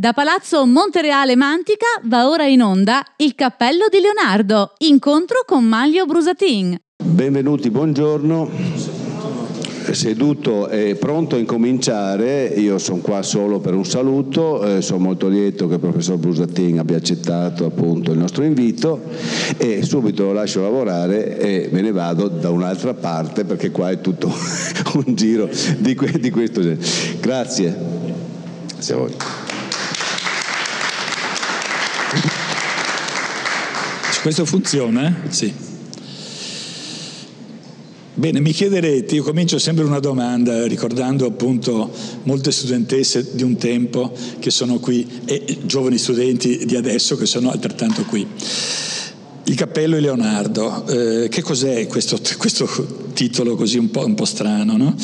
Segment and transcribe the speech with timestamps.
[0.00, 6.06] Da Palazzo Montereale Mantica va ora in onda Il Cappello di Leonardo, incontro con Maglio
[6.06, 6.74] Brusatin.
[7.04, 8.48] Benvenuti, buongiorno.
[9.90, 15.28] Seduto e pronto a incominciare, io sono qua solo per un saluto, eh, sono molto
[15.28, 19.02] lieto che il professor Brusatin abbia accettato appunto il nostro invito
[19.58, 24.00] e subito lo lascio lavorare e me ne vado da un'altra parte perché qua è
[24.00, 24.32] tutto
[25.04, 25.46] un giro
[25.76, 26.80] di, que- di questo genere.
[27.20, 27.76] Grazie.
[28.76, 29.49] Grazie a.
[34.22, 35.22] Questo funziona?
[35.30, 35.50] Sì.
[38.12, 41.90] Bene, mi chiederete, io comincio sempre una domanda ricordando appunto
[42.24, 47.50] molte studentesse di un tempo che sono qui e giovani studenti di adesso che sono
[47.50, 48.26] altrettanto qui.
[49.50, 52.68] Il cappello di Leonardo, eh, che cos'è questo, questo,
[53.14, 54.76] titolo così un po', un po strano?
[54.76, 54.94] No?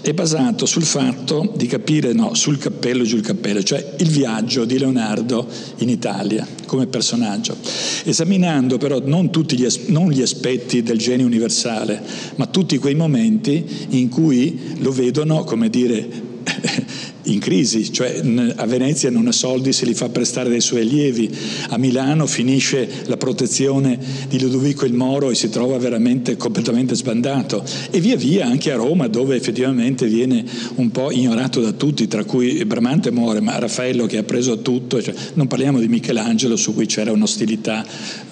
[0.00, 4.64] È basato sul fatto di capire, no, sul cappello giù il cappello, cioè il viaggio
[4.64, 7.56] di Leonardo in Italia come personaggio,
[8.04, 12.00] esaminando però non gli, non gli aspetti del genio universale,
[12.36, 16.08] ma tutti quei momenti in cui lo vedono, come dire,
[17.24, 18.20] in crisi, cioè
[18.56, 21.30] a Venezia non ha soldi, se li fa prestare dai suoi allievi,
[21.68, 27.64] a Milano finisce la protezione di Ludovico il Moro e si trova veramente completamente sbandato
[27.90, 30.44] e via via anche a Roma dove effettivamente viene
[30.76, 35.02] un po' ignorato da tutti, tra cui Bramante muore, ma Raffaello che ha preso tutto,
[35.02, 37.84] cioè, non parliamo di Michelangelo su cui c'era un'ostilità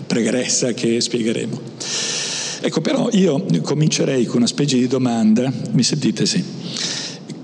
[0.07, 1.61] pregressa che spiegheremo.
[2.63, 6.43] Ecco però io comincerei con una specie di domanda, mi sentite sì?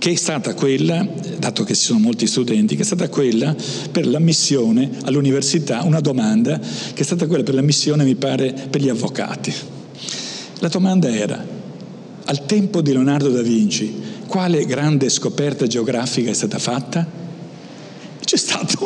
[0.07, 1.05] Che è stata quella,
[1.39, 3.57] dato che ci sono molti studenti, che è stata quella
[3.91, 8.89] per l'ammissione all'università, una domanda che è stata quella per l'ammissione, mi pare, per gli
[8.89, 9.53] avvocati.
[10.61, 11.45] La domanda era,
[12.25, 13.93] al tempo di Leonardo da Vinci,
[14.29, 17.26] quale grande scoperta geografica è stata fatta?
[18.27, 18.77] C'è stata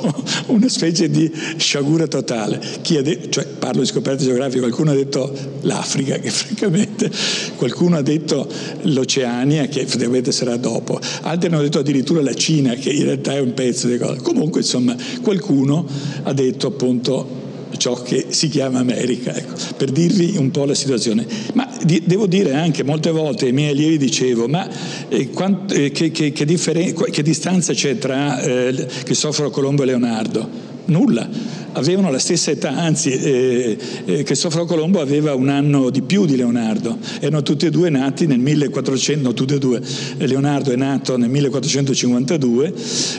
[0.48, 2.60] una specie di sciagura totale.
[2.86, 7.10] Detto, cioè, parlo di scoperte geografiche, qualcuno ha detto l'Africa, che francamente,
[7.56, 8.46] qualcuno ha detto
[8.82, 13.40] l'Oceania, che effettivamente sarà dopo, altri hanno detto addirittura la Cina, che in realtà è
[13.40, 14.20] un pezzo di cosa.
[14.20, 15.86] Comunque, insomma, qualcuno
[16.22, 17.38] ha detto appunto
[17.78, 21.26] ciò che si chiama America, ecco, per dirvi un po' la situazione.
[21.54, 24.68] Ma di, devo dire anche molte volte ai miei allievi dicevo, ma
[25.08, 29.86] eh, quant, eh, che, che, che, differen- che, distanza c'è tra eh, Cristoforo Colombo e
[29.86, 30.48] Leonardo?
[30.86, 31.28] Nulla
[31.72, 36.36] avevano la stessa età, anzi eh, eh, Cristoforo Colombo aveva un anno di più di
[36.36, 39.80] Leonardo, erano tutti e due nati nel 1400, no tutti e due,
[40.18, 42.72] Leonardo è nato nel 1452,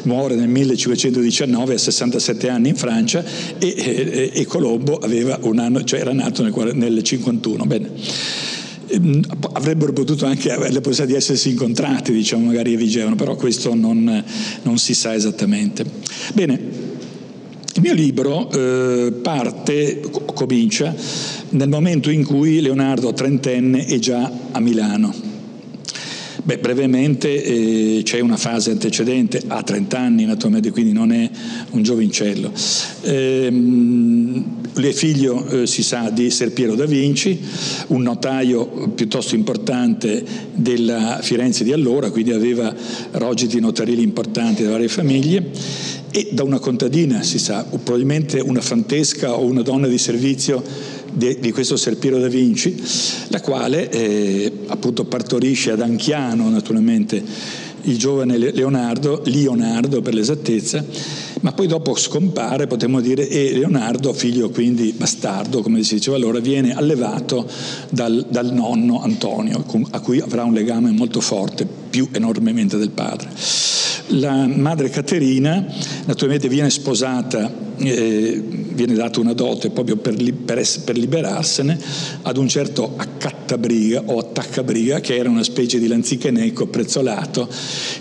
[0.03, 3.23] muore nel 1519 a 67 anni in Francia
[3.57, 7.66] e, e, e Colombo aveva un anno, cioè era nato nel, nel 51.
[7.66, 7.89] Bene
[8.88, 9.22] ehm,
[9.53, 14.23] avrebbero potuto anche avere la possibilità di essersi incontrati, diciamo, magari Vigevano, però questo non,
[14.63, 15.85] non si sa esattamente.
[16.33, 16.81] Bene,
[17.75, 20.01] il mio libro eh, parte,
[20.33, 20.93] comincia,
[21.49, 25.13] nel momento in cui Leonardo, trentenne, è già a Milano.
[26.43, 31.29] Beh, brevemente eh, c'è una fase antecedente, ha 30 anni naturalmente, quindi non è
[31.71, 32.51] un giovincello.
[33.03, 37.39] Ehm, è figlio, eh, si sa, di Ser Piero da Vinci,
[37.87, 40.23] un notaio piuttosto importante
[40.53, 42.73] della Firenze di allora, quindi aveva
[43.11, 45.49] rogiti notarili importanti da varie famiglie.
[46.13, 50.61] E da una contadina, si sa, probabilmente una fantesca o una donna di servizio
[51.13, 52.75] di, di questo Serpiero da Vinci,
[53.27, 57.23] la quale eh, appunto partorisce ad Anchiano naturalmente
[57.83, 60.83] il giovane Leonardo, Leonardo per l'esattezza,
[61.41, 66.40] ma poi dopo scompare, potremmo dire, e Leonardo, figlio quindi bastardo, come si diceva allora,
[66.40, 67.47] viene allevato
[67.90, 73.30] dal, dal nonno Antonio, a cui avrà un legame molto forte, più enormemente del padre.
[74.07, 75.66] La madre Caterina
[76.06, 78.44] naturalmente viene sposata, eh,
[78.74, 81.80] viene data una dote proprio per, per, per, liberarsene
[82.24, 87.47] ad un certo accattabriga o attaccabriga che era una specie di lanzicheneco prezzolato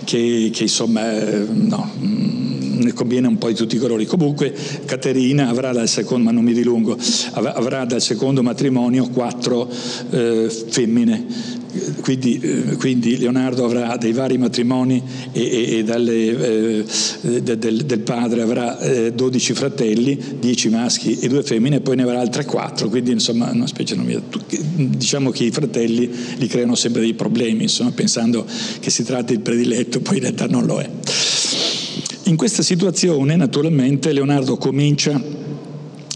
[0.05, 4.07] che, che insomma eh, no, mm, ne conviene un po' di tutti i colori.
[4.07, 4.55] Comunque
[4.85, 6.97] Caterina avrà dal secondo, ma non mi dilungo,
[7.33, 9.69] avrà dal secondo matrimonio quattro
[10.11, 11.59] eh, femmine
[12.03, 16.85] quindi, eh, quindi, Leonardo avrà dei vari matrimoni e, e, e dalle,
[17.23, 21.97] eh, del, del, padre avrà eh, 12 fratelli, 10 maschi e 2 femmine, e poi
[21.97, 24.19] ne avrà altre 4, quindi insomma una specie di...
[24.75, 28.45] Diciamo che i fratelli gli creano sempre dei problemi, insomma, pensando
[28.81, 30.91] che si tratti del prediletto, poi in realtà non lo è.
[32.31, 35.21] In questa situazione naturalmente Leonardo comincia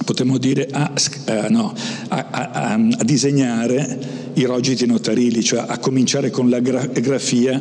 [0.04, 1.74] potremmo dire, a, uh, no,
[2.08, 7.60] a, a, a, disegnare i rogiti notarili, cioè a cominciare con la gra- grafia,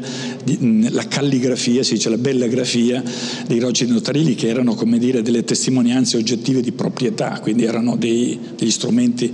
[0.89, 3.01] la calligrafia, si dice la bella grafia
[3.47, 8.37] dei rogiti notarili che erano come dire delle testimonianze oggettive di proprietà, quindi erano dei,
[8.55, 9.33] degli strumenti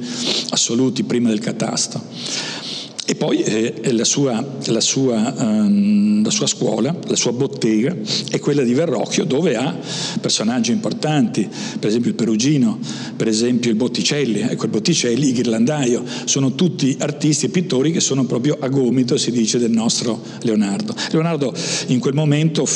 [0.51, 2.01] assoluti prima del catasto.
[3.09, 7.97] E poi eh, la, sua, la, sua, um, la, sua, scuola, la sua bottega
[8.29, 9.75] è quella di Verrocchio dove ha
[10.21, 12.77] personaggi importanti, per esempio il Perugino,
[13.15, 17.99] per esempio il Botticelli, ecco il Botticelli, il Ghirlandaio, sono tutti artisti e pittori che
[17.99, 20.93] sono proprio a gomito, si dice, del nostro Leonardo.
[21.09, 21.51] Leonardo
[21.87, 22.67] in quel momento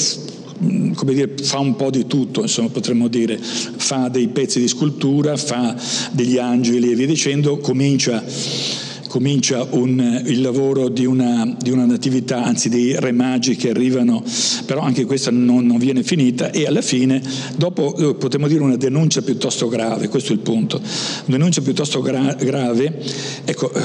[0.95, 5.38] come dire, fa un po' di tutto, insomma, potremmo dire, fa dei pezzi di scultura,
[5.38, 5.75] fa
[6.12, 8.24] degli angeli e via dicendo, comincia
[9.13, 14.24] comincia un, il lavoro di una, di una, natività, anzi dei re magi che arrivano,
[14.65, 17.21] però anche questa non, non viene finita e alla fine,
[17.56, 22.01] dopo eh, potremmo dire una denuncia piuttosto grave, questo è il punto, una denuncia piuttosto
[22.01, 23.04] gra- grave,
[23.45, 23.81] ecco, eh,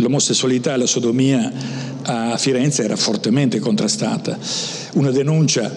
[0.00, 1.52] l'omosessualità e la sodomia
[2.02, 4.36] a Firenze era fortemente contrastata,
[4.94, 5.72] una denuncia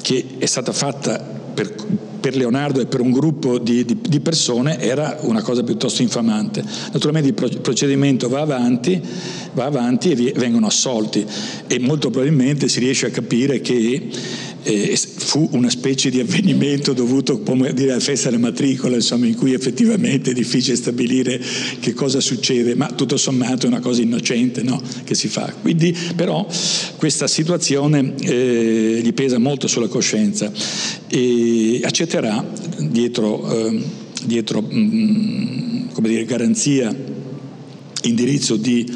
[0.00, 1.74] che è stata fatta per
[2.24, 6.64] per Leonardo e per un gruppo di, di, di, persone era una cosa piuttosto infamante.
[6.90, 8.98] Naturalmente il procedimento va avanti,
[9.52, 11.22] va avanti e vengono assolti
[11.66, 14.08] e molto probabilmente si riesce a capire che
[14.64, 19.36] eh, fu una specie di avvenimento dovuto come dire, alla festa della matricola, insomma, in
[19.36, 21.40] cui effettivamente è difficile stabilire
[21.80, 24.80] che cosa succede, ma tutto sommato è una cosa innocente no?
[25.04, 25.52] che si fa.
[25.60, 26.46] Quindi però
[26.96, 30.50] questa situazione eh, gli pesa molto sulla coscienza
[31.08, 32.44] e accetterà
[32.78, 33.82] dietro, eh,
[34.24, 36.94] dietro mh, mm, come dire, garanzia,
[38.02, 38.90] indirizzo di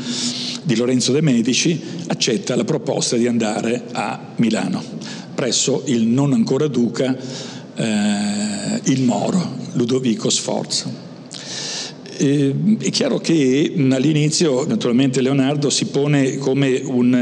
[0.69, 4.85] di Lorenzo De Medici, accetta la proposta di andare a Milano
[5.38, 7.17] presso il non ancora duca,
[7.76, 9.40] eh, il Moro,
[9.75, 10.90] Ludovico Sforza.
[12.17, 17.14] E, è chiaro che all'inizio naturalmente Leonardo si pone come un,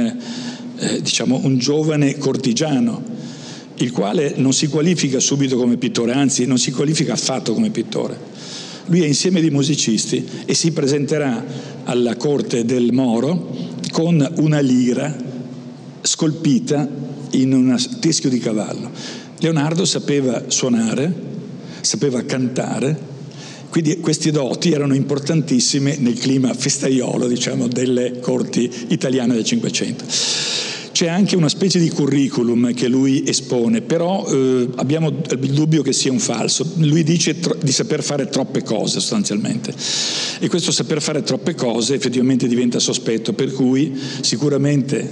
[0.79, 3.03] eh, diciamo, un giovane cortigiano,
[3.75, 8.19] il quale non si qualifica subito come pittore, anzi non si qualifica affatto come pittore.
[8.87, 11.45] Lui è insieme di musicisti e si presenterà
[11.85, 13.55] alla corte del Moro
[13.91, 15.15] con una lira
[16.01, 18.91] scolpita in un teschio di cavallo.
[19.39, 21.13] Leonardo sapeva suonare,
[21.81, 23.15] sapeva cantare,
[23.69, 30.05] quindi questi doti erano importantissime nel clima festaiolo, diciamo, delle corti italiane del Cinquecento.
[30.97, 35.93] C'è anche una specie di curriculum che lui espone, però eh, abbiamo il dubbio che
[35.93, 36.67] sia un falso.
[36.77, 39.75] Lui dice tro- di saper fare troppe cose sostanzialmente
[40.39, 45.07] e questo saper fare troppe cose effettivamente diventa sospetto, per cui sicuramente,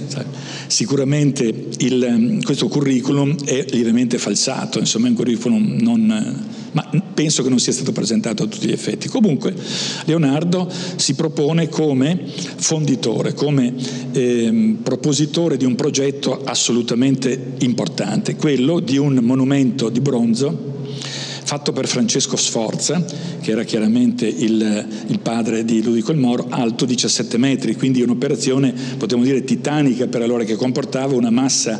[0.65, 7.49] sicuramente il, questo curriculum è lievemente falsato, insomma è un curriculum non ma penso che
[7.49, 9.07] non sia stato presentato a tutti gli effetti.
[9.07, 9.53] Comunque
[10.03, 13.73] Leonardo si propone come fonditore, come
[14.11, 20.73] eh, propositore di un progetto assolutamente importante, quello di un monumento di bronzo
[21.45, 23.05] fatto per Francesco Sforza,
[23.39, 28.73] che era chiaramente il, il padre di Ludico il Moro, alto 17 metri, quindi un'operazione,
[28.97, 31.79] potremmo dire, titanica per allora, che comportava una massa,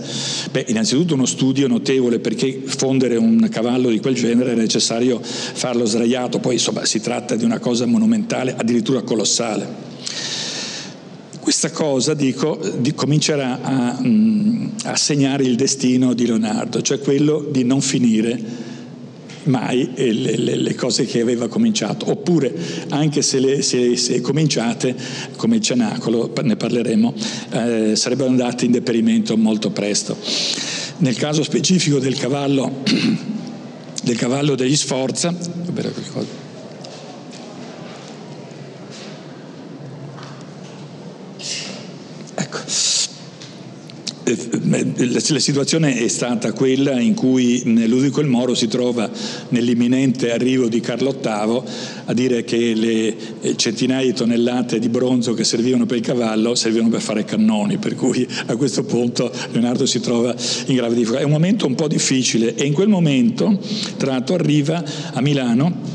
[0.52, 5.86] beh, innanzitutto uno studio notevole, perché fondere un cavallo di quel genere è necessario farlo
[5.86, 9.94] sdraiato, poi insomma si tratta di una cosa monumentale, addirittura colossale.
[11.40, 17.48] Questa cosa, dico, di, comincerà a, mm, a segnare il destino di Leonardo, cioè quello
[17.50, 18.74] di non finire
[19.46, 22.54] mai le, le, le, cose che aveva cominciato, oppure
[22.90, 24.96] anche se le se, se cominciate,
[25.36, 27.14] come il cenacolo, ne parleremo,
[27.52, 30.18] eh, sarebbero andate in deperimento molto presto.
[30.98, 32.84] Nel caso specifico del cavallo,
[34.04, 35.34] del cavallo degli Sforza,
[44.68, 49.10] la situazione è stata quella in cui Ludovico il Moro si trova
[49.50, 51.62] nell'imminente arrivo di Carlo VIII
[52.06, 56.56] a dire che le eh, centinaia di tonnellate di bronzo che servivano per il cavallo
[56.56, 61.22] servivano per fare cannoni, per cui a questo punto Leonardo si trova in grave difficoltà.
[61.22, 63.60] È un momento un po' difficile e in quel momento,
[63.98, 65.94] tra l'altro, arriva a Milano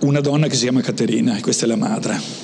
[0.00, 2.43] una donna che si chiama Caterina, e questa è la madre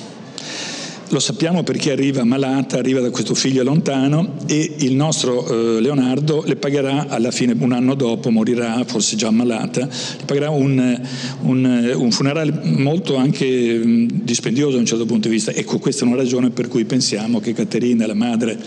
[1.11, 5.45] lo sappiamo perché arriva malata, arriva da questo figlio lontano e il nostro
[5.77, 10.49] eh, Leonardo le pagherà alla fine, un anno dopo, morirà, forse già malata, le pagherà
[10.49, 11.01] un,
[11.41, 15.51] un, un funerale molto anche mh, dispendioso da un certo punto di vista.
[15.51, 18.57] Ecco, questa è una ragione per cui pensiamo che Caterina, la madre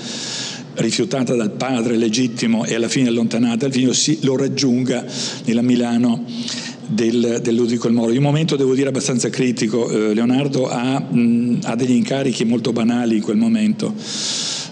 [0.74, 5.04] rifiutata dal padre legittimo e alla fine allontanata dal figlio, si, lo raggiunga
[5.44, 6.24] nella Milano
[6.86, 8.10] del, del Ludovico il Moro.
[8.10, 12.72] In un momento, devo dire, abbastanza critico, eh, Leonardo ha, mh, ha degli incarichi molto
[12.72, 13.94] banali in quel momento.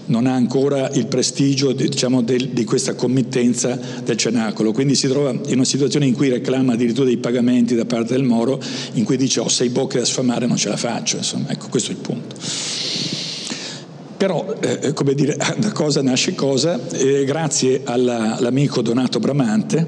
[0.04, 5.30] Non ha ancora il prestigio diciamo, del, di questa committenza del cenacolo, quindi si trova
[5.30, 8.60] in una situazione in cui reclama addirittura dei pagamenti da parte del Moro,
[8.94, 11.92] in cui dice ho sei bocche da sfamare, non ce la faccio, insomma, ecco questo
[11.92, 12.34] è il punto.
[14.16, 19.86] Però, eh, come dire, da cosa nasce cosa, eh, grazie alla, all'amico Donato Bramante,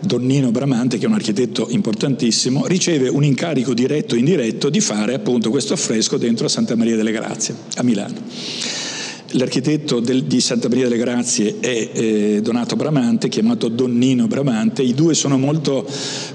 [0.00, 5.14] Donnino Bramante, che è un architetto importantissimo, riceve un incarico diretto e indiretto di fare
[5.14, 8.88] appunto questo affresco dentro a Santa Maria delle Grazie, a Milano.
[9.34, 14.82] L'architetto del, di Santa Maria delle Grazie è eh, Donato Bramante, chiamato Donnino Bramante.
[14.82, 15.86] I due sono molto,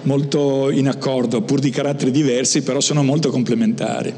[0.03, 4.13] molto in accordo, pur di caratteri diversi, però sono molto complementari.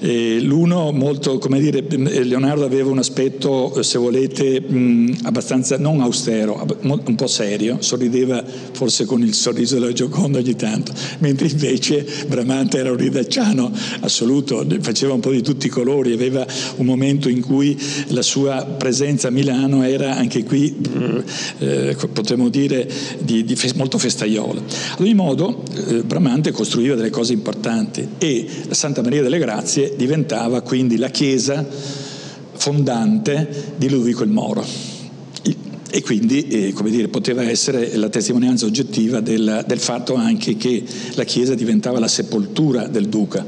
[0.00, 1.84] Eh, l'uno molto, come dire,
[2.22, 9.06] Leonardo aveva un aspetto, se volete, mh, abbastanza non austero, un po' serio, sorrideva forse
[9.06, 15.14] con il sorriso della Gioconda ogni tanto, mentre invece Bramante era un ridacciano assoluto, faceva
[15.14, 17.76] un po' di tutti i colori, aveva un momento in cui
[18.08, 20.76] la sua presenza a Milano era anche qui,
[21.58, 24.60] eh, potremmo dire, di, di fe- molto festaiola.
[24.60, 30.60] Ad ogni modo, eh, Bramante costruiva delle cose importanti e Santa Maria delle Grazie diventava
[30.62, 31.66] quindi la chiesa
[32.54, 34.96] fondante di Ludovico il Moro
[35.90, 41.24] e quindi eh, dire, poteva essere la testimonianza oggettiva del, del fatto anche che la
[41.24, 43.44] chiesa diventava la sepoltura del duca.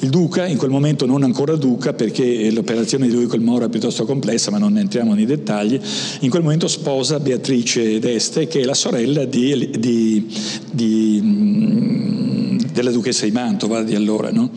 [0.00, 3.68] Il duca, in quel momento non ancora duca, perché l'operazione di lui col Moro è
[3.68, 5.80] piuttosto complessa, ma non entriamo nei dettagli,
[6.20, 10.26] in quel momento sposa Beatrice d'Este, che è la sorella di, di,
[10.70, 14.50] di, mm, della duchessa di Mantova di allora, no?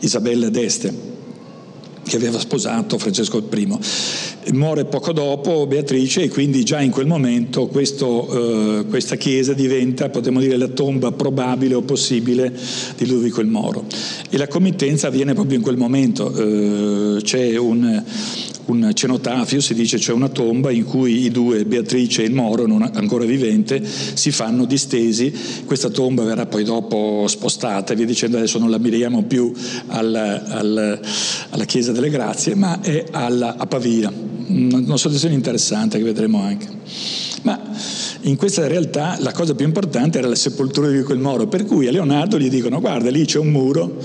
[0.00, 1.16] Isabella d'Este
[2.08, 3.78] che aveva sposato Francesco I.
[4.52, 10.08] Muore poco dopo Beatrice e quindi già in quel momento questo, eh, questa chiesa diventa,
[10.08, 12.52] potremmo dire, la tomba probabile o possibile
[12.96, 13.84] di Ludovico il Moro.
[14.30, 16.34] E la committenza avviene proprio in quel momento.
[16.34, 18.02] Eh, c'è un,
[18.68, 22.66] un cenotafio, si dice c'è una tomba in cui i due, Beatrice e il Moro,
[22.66, 25.32] non ancora vivente, si fanno distesi,
[25.64, 29.52] questa tomba verrà poi dopo spostata e via dicendo, adesso non la miriamo più
[29.86, 31.00] al, al,
[31.50, 34.12] alla Chiesa delle Grazie, ma è alla, a Pavia,
[34.48, 36.66] una situazione interessante che vedremo anche.
[37.42, 37.60] Ma
[38.22, 41.86] in questa realtà la cosa più importante era la sepoltura di quel Moro, per cui
[41.86, 43.96] a Leonardo gli dicono guarda lì c'è un muro,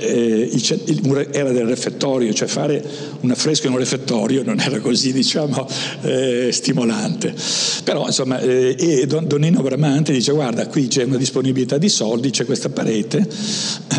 [0.00, 2.82] eh, era del refettorio, cioè fare
[3.20, 5.66] un affresco in un refettorio non era così diciamo
[6.02, 7.34] eh, stimolante.
[7.84, 12.44] Però insomma, eh, Don, Donino Bramante dice guarda qui c'è una disponibilità di soldi, c'è
[12.44, 13.26] questa parete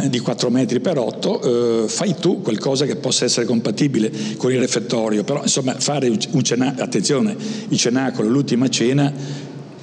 [0.01, 4.51] eh, di 4 metri per 8, eh, fai tu qualcosa che possa essere compatibile con
[4.51, 7.35] il refettorio, però insomma fare un cenacolo, attenzione,
[7.69, 9.13] il cenacolo, l'ultima cena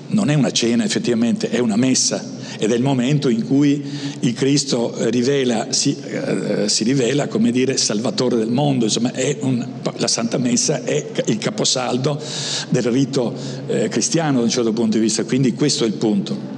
[0.09, 3.83] non è una cena effettivamente, è una messa ed è il momento in cui
[4.21, 10.09] il Cristo rivela, si, eh, si rivela come dire salvatore del mondo, insomma un, la
[10.09, 12.21] Santa Messa è il caposaldo
[12.69, 13.35] del rito
[13.67, 16.57] eh, cristiano da un certo punto di vista, quindi questo è il punto.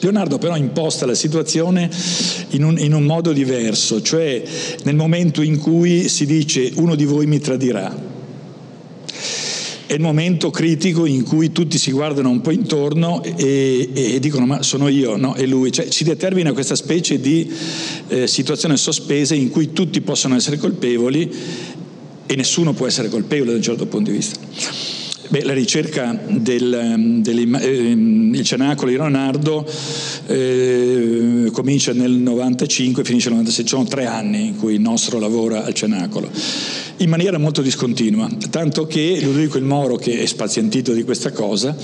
[0.00, 1.90] Leonardo però imposta la situazione
[2.50, 4.42] in un, in un, modo diverso, cioè
[4.84, 8.05] nel momento in cui si dice uno di voi mi tradirà
[9.86, 14.44] è il momento critico in cui tutti si guardano un po' intorno e, e dicono
[14.44, 15.34] ma sono io, no?
[15.34, 15.70] È lui.
[15.70, 17.50] Cioè, si determina questa specie di
[18.08, 21.32] eh, situazione sospesa in cui tutti possono essere colpevoli
[22.26, 25.05] e nessuno può essere colpevole da un certo punto di vista.
[25.28, 29.66] Beh, la ricerca del, del eh, cenacolo di Leonardo
[30.26, 35.18] eh, comincia nel 95 e finisce nel 96, sono tre anni in cui il nostro
[35.18, 36.30] lavora al cenacolo
[36.98, 41.76] in maniera molto discontinua, tanto che Ludovico il Moro, che è spazientito di questa cosa,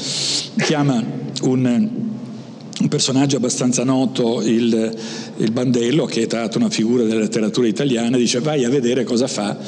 [0.57, 1.05] chiama
[1.43, 1.91] un,
[2.81, 4.97] un personaggio abbastanza noto, il,
[5.37, 9.05] il Bandello, che è tra l'altro una figura della letteratura italiana, dice vai a vedere
[9.05, 9.59] cosa fa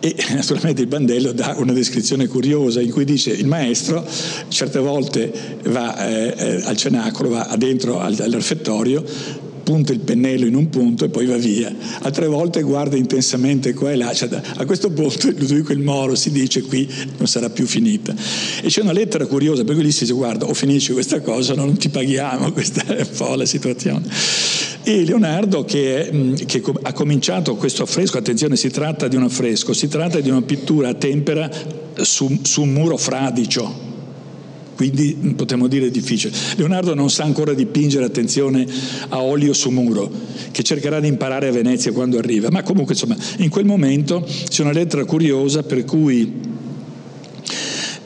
[0.00, 4.06] e naturalmente il Bandello dà una descrizione curiosa in cui dice il maestro
[4.48, 5.32] certe volte
[5.64, 9.04] va eh, eh al cenacolo, va dentro al, al refettorio,
[9.62, 11.72] punta il pennello in un punto e poi va via.
[12.00, 14.12] Altre volte guarda intensamente qua e là.
[14.12, 16.88] Cioè, a questo punto Ludovico il Moro si dice qui
[17.18, 18.14] non sarà più finita.
[18.62, 21.52] E c'è una lettera curiosa per cui gli si dice guarda o finisci questa cosa
[21.52, 24.08] o non ti paghiamo, questa è un po' la situazione.
[24.82, 29.72] E Leonardo che, è, che ha cominciato questo affresco, attenzione si tratta di un affresco,
[29.72, 31.50] si tratta di una pittura a tempera
[31.96, 33.88] su, su un muro fradicio,
[34.74, 36.34] quindi potremmo dire difficile.
[36.56, 38.66] Leonardo non sa ancora dipingere, attenzione,
[39.08, 40.10] a olio su muro,
[40.50, 44.62] che cercherà di imparare a Venezia quando arriva, ma comunque insomma in quel momento c'è
[44.62, 46.32] una lettera curiosa per cui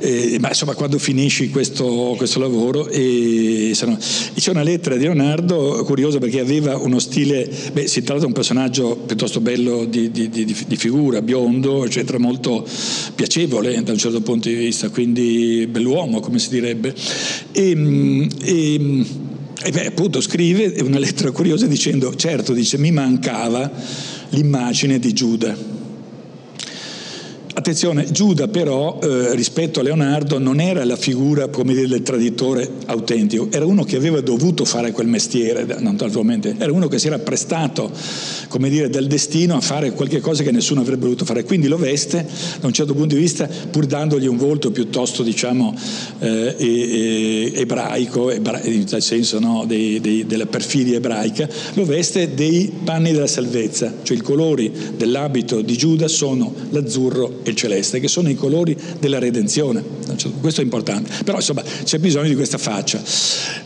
[0.04, 5.04] eh, ma insomma quando finisci questo, questo lavoro e, sono, e, c'è una lettera di
[5.04, 10.10] Leonardo curiosa perché aveva uno stile, beh, si tratta di un personaggio piuttosto bello di,
[10.10, 12.66] di, di, di figura, biondo, eccetera, molto
[13.14, 16.94] piacevole da un certo punto di vista, quindi bell'uomo come si direbbe.
[17.52, 19.06] E, e,
[19.62, 23.70] e beh, appunto scrive una lettera curiosa dicendo, certo, dice, mi mancava
[24.28, 25.82] l'immagine di Giuda
[27.56, 33.46] Attenzione, Giuda però eh, rispetto a Leonardo non era la figura dire, del traditore autentico,
[33.52, 37.92] era uno che aveva dovuto fare quel mestiere, naturalmente, era uno che si era prestato
[38.58, 42.26] dire, del destino a fare qualche cosa che nessuno avrebbe voluto fare, quindi lo veste
[42.58, 45.74] da un certo punto di vista pur dandogli un volto piuttosto diciamo
[46.18, 52.34] eh, e, e, ebraico, ebra, nel senso no, dei, dei, della perfidia ebraica, lo veste
[52.34, 58.00] dei panni della salvezza, cioè i colori dell'abito di Giuda sono l'azzurro e il celeste,
[58.00, 59.82] che sono i colori della redenzione.
[60.40, 61.10] Questo è importante.
[61.24, 63.02] Però insomma c'è bisogno di questa faccia.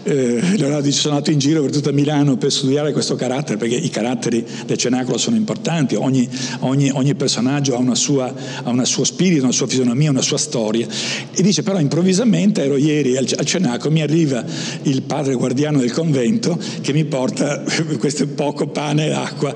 [0.03, 3.77] Eh, Leonardo dice sono andato in giro per tutta Milano per studiare questo carattere, perché
[3.77, 6.29] i caratteri del cenacolo sono importanti, ogni,
[6.61, 8.33] ogni, ogni personaggio ha, sua,
[8.63, 10.87] ha un suo spirito, una sua fisionomia, una sua storia.
[11.33, 14.45] E dice però improvvisamente ero ieri al, al cenacolo, mi arriva
[14.83, 17.63] il padre guardiano del convento che mi porta
[17.99, 19.55] questo poco pane e acqua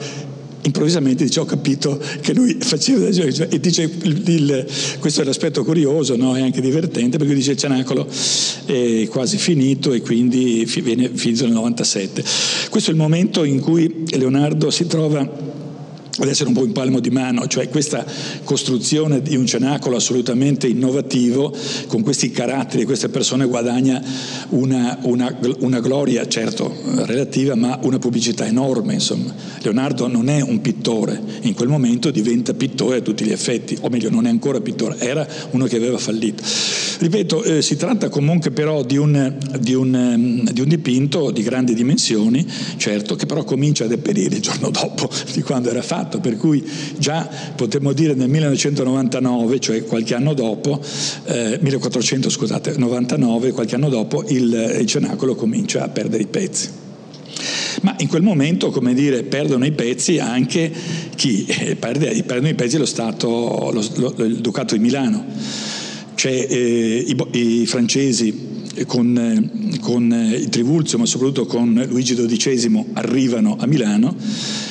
[0.63, 4.67] improvvisamente dice ho capito che lui faceva e dice il, il,
[4.99, 6.37] questo è l'aspetto curioso no?
[6.37, 8.07] e anche divertente perché dice il cenacolo
[8.67, 12.25] è quasi finito e quindi viene finito nel 97
[12.71, 15.61] questo è il momento in cui Leonardo si trova
[16.19, 18.05] ad essere un po' in palmo di mano, cioè questa
[18.45, 24.03] costruzione di un cenacolo assolutamente innovativo, con questi caratteri, queste persone guadagna
[24.51, 26.71] una, una, una, gloria, certo
[27.07, 28.93] relativa, ma una pubblicità enorme.
[28.93, 29.33] Insomma.
[29.63, 33.89] Leonardo non è un pittore, in quel momento diventa pittore a tutti gli effetti, o
[33.89, 36.43] meglio non è ancora pittore, era uno che aveva fallito.
[36.99, 41.73] Ripeto, eh, si tratta comunque però di un, di, un, di un dipinto di grandi
[41.73, 46.21] dimensioni, certo, che però comincia a deperire il giorno dopo di quando era fatto fatto,
[46.21, 46.63] per cui
[46.99, 50.81] già potremmo dire nel 1999, cioè qualche anno dopo,
[51.25, 56.81] eh, 1400 scusate, 99, qualche anno dopo, il, il cenacolo comincia a perdere i pezzi.
[57.83, 60.71] Ma in quel momento, come dire, perdono i pezzi anche
[61.15, 61.47] chi?
[61.47, 65.25] Eh, perde, perdono i pezzi lo Stato, lo, lo, il Ducato di Milano.
[66.15, 68.51] Cioè eh, i, i francesi
[68.87, 74.15] con, eh, con eh, il Trivulzio, ma soprattutto con Luigi XII, arrivano a Milano.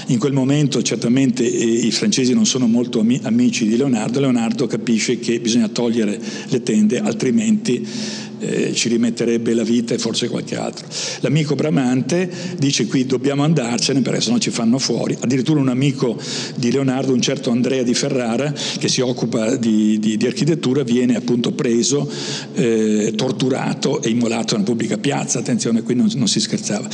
[0.07, 5.19] In quel momento certamente eh, i francesi non sono molto amici di Leonardo, Leonardo capisce
[5.19, 7.87] che bisogna togliere le tende, altrimenti
[8.41, 10.87] eh, ci rimetterebbe la vita e forse qualche altro.
[11.19, 15.15] L'amico Bramante dice qui dobbiamo andarcene perché sennò ci fanno fuori.
[15.19, 16.19] Addirittura un amico
[16.55, 21.15] di Leonardo, un certo Andrea di Ferrara, che si occupa di, di, di architettura, viene
[21.15, 22.09] appunto preso,
[22.53, 25.39] eh, torturato e immolato nella pubblica piazza.
[25.39, 26.89] Attenzione, qui non, non si scherzava.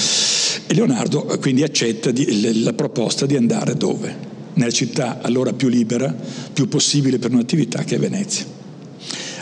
[0.68, 4.36] E Leonardo quindi accetta di, la proposta di andare dove?
[4.56, 6.14] Nella città allora più libera,
[6.52, 8.46] più possibile per un'attività che è Venezia.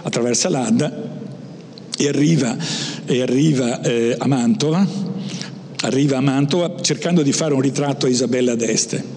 [0.04, 1.15] Attraversa l'Adda
[1.98, 2.58] e arriva,
[3.06, 4.86] e arriva eh, a Mantova,
[5.82, 9.14] arriva a Mantova cercando di fare un ritratto a Isabella d'Este.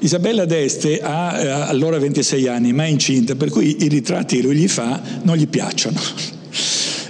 [0.00, 4.42] Isabella d'Este ha eh, allora 26 anni, ma è incinta, per cui i ritratti che
[4.42, 6.00] lui gli fa non gli piacciono.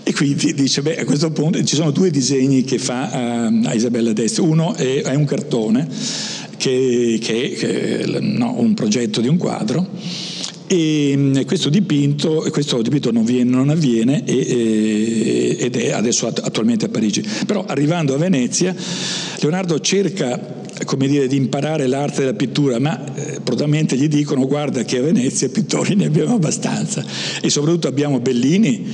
[0.05, 3.75] E quindi dice, beh, a questo punto ci sono due disegni che fa a, a
[3.75, 4.40] Isabella d'Este.
[4.40, 5.88] Uno è, è un cartone,
[6.57, 9.88] che, che, che no, un progetto di un quadro,
[10.74, 16.88] e questo dipinto, questo dipinto non, viene, non avviene e, ed è adesso attualmente a
[16.88, 17.22] Parigi.
[17.44, 18.74] Però arrivando a Venezia,
[19.40, 24.82] Leonardo cerca come dire, di imparare l'arte della pittura, ma eh, prontamente gli dicono guarda
[24.82, 27.04] che a Venezia pittori ne abbiamo abbastanza
[27.42, 28.87] e soprattutto abbiamo Bellini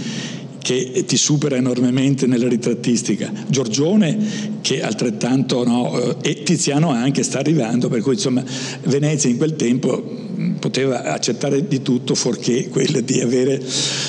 [0.61, 4.19] che ti supera enormemente nella ritrattistica, Giorgione
[4.61, 8.45] che altrettanto, no, eh, e Tiziano anche sta arrivando, per cui insomma
[8.83, 10.27] Venezia in quel tempo
[10.59, 13.61] poteva accettare di tutto fuorché quello di avere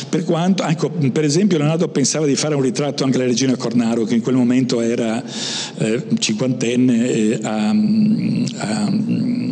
[0.09, 4.03] per quanto ecco, per esempio Leonardo pensava di fare un ritratto anche alla regina Cornaro
[4.03, 5.23] che in quel momento era
[5.77, 8.93] eh, cinquantenne eh, a, a,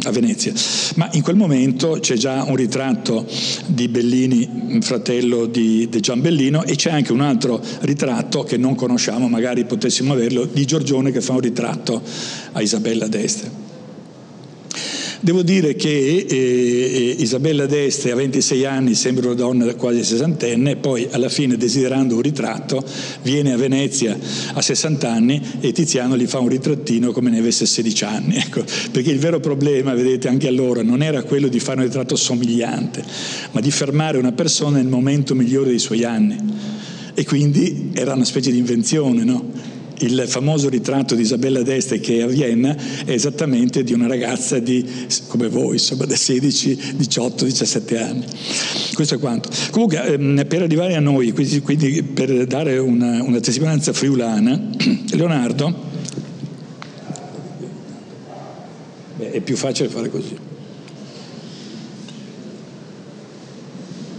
[0.04, 0.54] a, Venezia.
[0.96, 3.26] Ma in quel momento c'è già un ritratto
[3.68, 8.76] di Bellini fratello di, di Gian Bellino e c'è anche un altro ritratto che non
[8.76, 12.02] conosciamo magari potessimo averlo di Giorgione che fa un ritratto
[12.54, 13.66] a Isabella d'Este
[15.19, 21.08] Devo dire che eh, Isabella d'Este a 26 anni sembra una donna quasi sessantenne, poi
[21.10, 22.84] alla fine desiderando un ritratto
[23.23, 24.17] viene a Venezia
[24.53, 28.36] a 60 anni e Tiziano gli fa un ritrattino come ne avesse 16 anni.
[28.47, 32.15] Ecco, perché il vero problema, vedete, anche allora non era quello di fare un ritratto
[32.15, 33.03] somigliante,
[33.51, 36.38] ma di fermare una persona nel momento migliore dei suoi anni.
[37.13, 39.51] E quindi era una specie di invenzione, no?
[40.00, 44.60] Il famoso ritratto di Isabella d'Este che è a Vienna è esattamente di una ragazza
[44.60, 44.86] di,
[45.28, 48.26] come voi, insomma, da 16, 18, 17 anni.
[48.94, 49.50] Questo è quanto.
[49.72, 54.70] Comunque, ehm, per arrivare a noi, quindi, per dare una, una testimonianza friulana,
[55.12, 55.86] Leonardo,
[59.18, 60.47] è più facile fare così.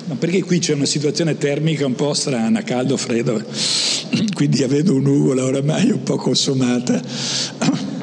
[0.08, 3.44] Ma perché qui c'è una situazione termica un po' strana, caldo, freddo,
[4.32, 7.00] quindi avendo un'ugola oramai un po' consumata.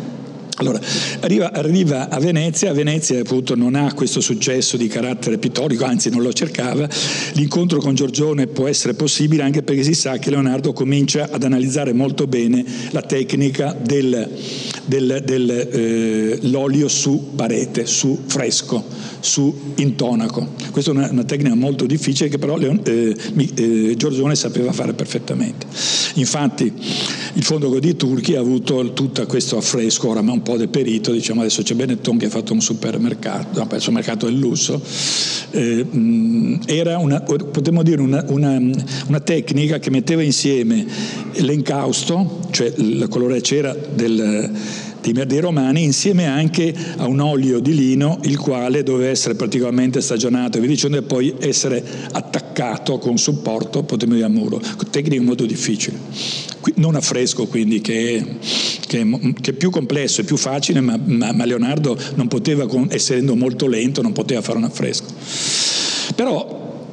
[0.58, 0.80] Allora,
[1.20, 6.22] arriva, arriva, a Venezia, Venezia appunto non ha questo successo di carattere pittorico, anzi non
[6.22, 6.88] lo cercava,
[7.34, 11.92] l'incontro con Giorgione può essere possibile anche perché si sa che Leonardo comincia ad analizzare
[11.92, 14.32] molto bene la tecnica del,
[14.86, 18.84] dell'olio eh, su parete, su fresco,
[19.20, 20.54] su intonaco.
[20.72, 23.16] Questa è una, una tecnica molto difficile che però Leon, eh,
[23.56, 25.66] eh, Giorgione sapeva fare perfettamente.
[26.16, 26.72] Infatti
[27.34, 31.64] il Fondo di Turchi ha avuto tutto questo affresco, ora un po' deperito, diciamo adesso
[31.64, 34.82] c'è Benetton che ha fatto un supermercato, il supermercato del lusso,
[35.52, 35.86] eh,
[36.66, 38.60] era una, potremmo dire una, una,
[39.08, 40.86] una, tecnica che metteva insieme
[41.34, 44.50] l'incausto, cioè la colore cera del
[45.02, 50.58] dei romani insieme anche a un olio di lino il quale doveva essere praticamente stagionato
[50.58, 55.46] e via dicendo e poi essere attaccato con supporto potremmo dire a muro, tecnica molto
[55.46, 56.00] difficile,
[56.76, 58.38] non a fresco quindi che,
[58.88, 63.36] che, che, è più complesso e più facile ma, ma, ma Leonardo non poteva, essendo
[63.36, 65.14] molto lento, non poteva fare un affresco.
[66.16, 66.88] Però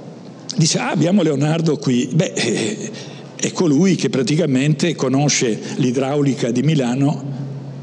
[0.56, 3.10] dice ah abbiamo Leonardo qui, beh
[3.42, 7.40] è colui che praticamente conosce l'idraulica di Milano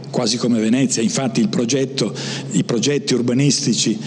[0.10, 1.02] quasi come Venezia.
[1.02, 2.16] Infatti progetto,
[2.52, 4.00] i progetti urbanistici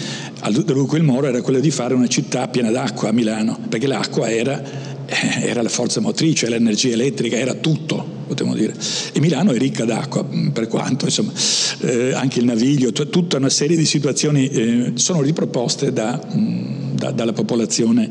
[0.51, 3.87] di Luco il Moro era quello di fare una città piena d'acqua a Milano, perché
[3.87, 4.63] l'acqua era,
[5.05, 8.21] eh, era la forza motrice, l'energia elettrica, era tutto.
[8.33, 8.75] Dire.
[9.13, 11.33] E Milano è ricca d'acqua, mm, per quanto insomma,
[11.81, 16.39] eh, anche il naviglio, t- tutta una serie di situazioni eh, sono riproposte da, mh,
[16.39, 18.09] mm, da, dalla popolazione,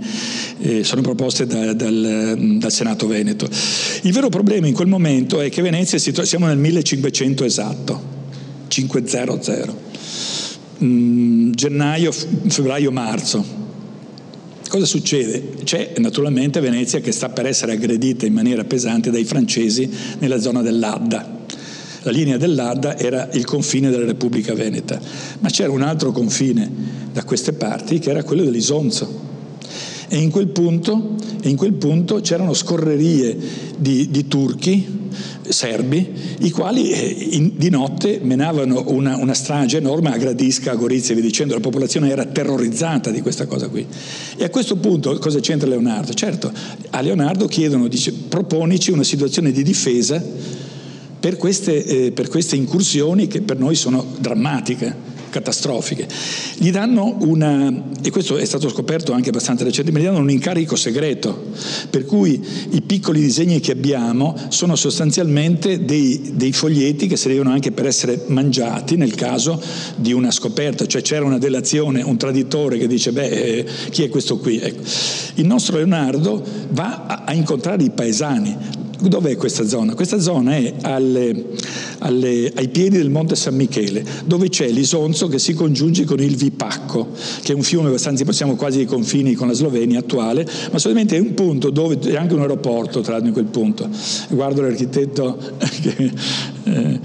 [0.59, 3.47] eh, sono proposte da, dal, mm, dal, Senato Veneto.
[4.01, 8.01] Il vero problema in quel momento è che Venezia si siamo nel 1500 esatto,
[8.67, 9.77] 500,
[10.83, 13.59] mm, gennaio, febbraio, marzo.
[14.67, 15.55] Cosa succede?
[15.63, 20.61] C'è naturalmente Venezia che sta per essere aggredita in maniera pesante dai francesi nella zona
[20.61, 21.39] dell'Adda.
[22.03, 24.99] La linea dell'Adda era il confine della Repubblica Veneta,
[25.39, 26.69] ma c'era un altro confine
[27.13, 29.29] da queste parti che era quello dell'Isonzo.
[30.07, 33.37] E in quel punto, in quel punto c'erano scorrerie
[33.77, 34.99] di, di turchi,
[35.47, 40.75] serbi, i quali eh, in, di notte menavano una, una, strage enorme a Gradisca, a
[40.75, 43.85] Gorizia e via dicendo, la popolazione era terrorizzata di questa cosa qui.
[44.37, 46.13] E a questo punto cosa c'entra Leonardo?
[46.13, 46.51] Certo,
[46.89, 50.23] a Leonardo chiedono, dice, proponici una situazione di difesa
[51.21, 56.07] per queste, eh, per queste incursioni che per noi sono drammatiche catastrofiche.
[56.57, 60.75] Gli danno una, e questo è stato scoperto anche abbastanza recentemente, gli danno un incarico
[60.75, 61.51] segreto,
[61.89, 67.71] per cui i piccoli disegni che abbiamo sono sostanzialmente dei, dei foglietti che servivano anche
[67.71, 69.59] per essere mangiati nel caso
[69.95, 74.09] di una scoperta, cioè c'era una delazione, un traditore che dice beh eh, chi è
[74.09, 74.59] questo qui?
[74.59, 74.83] Ecco.
[75.35, 79.95] Il nostro Leonardo va a, a incontrare i paesani, Dov'è questa zona?
[79.95, 81.45] Questa zona è alle,
[81.99, 86.35] alle, ai piedi del Monte San Michele, dove c'è l'Isonzo che si congiunge con il
[86.35, 87.07] Vipacco,
[87.41, 91.15] che è un fiume abbastanza, possiamo quasi ai confini con la Slovenia attuale, ma solamente
[91.17, 93.89] è un punto dove c'è anche un aeroporto, tra l'altro, in quel punto.
[94.29, 95.35] Guardo l'architetto
[95.81, 96.11] che,
[96.65, 96.99] eh,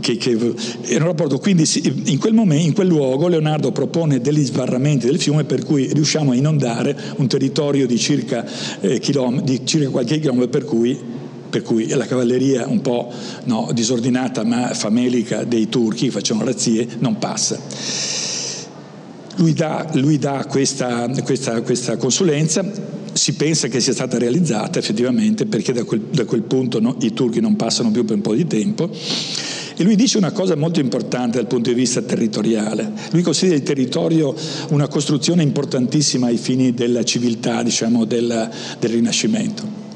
[0.00, 1.64] che, che è un aeroporto, quindi
[2.06, 6.32] in quel momento, in quel luogo, Leonardo propone degli sbarramenti del fiume per cui riusciamo
[6.32, 8.44] a inondare un territorio di circa,
[8.80, 13.12] eh, chilom- di circa qualche chilometro per cui per cui la cavalleria un po'
[13.44, 17.58] no, disordinata ma famelica dei turchi facevano razzie non passa.
[19.36, 22.64] Lui dà, lui dà questa, questa, questa, consulenza,
[23.12, 27.12] si pensa che sia stata realizzata effettivamente perché da quel, da quel punto no, i
[27.12, 28.90] turchi non passano più per un po' di tempo
[29.80, 32.90] e lui dice una cosa molto importante dal punto di vista territoriale.
[33.12, 34.34] Lui considera il territorio
[34.70, 39.87] una costruzione importantissima ai fini della civiltà, diciamo, del, del Rinascimento.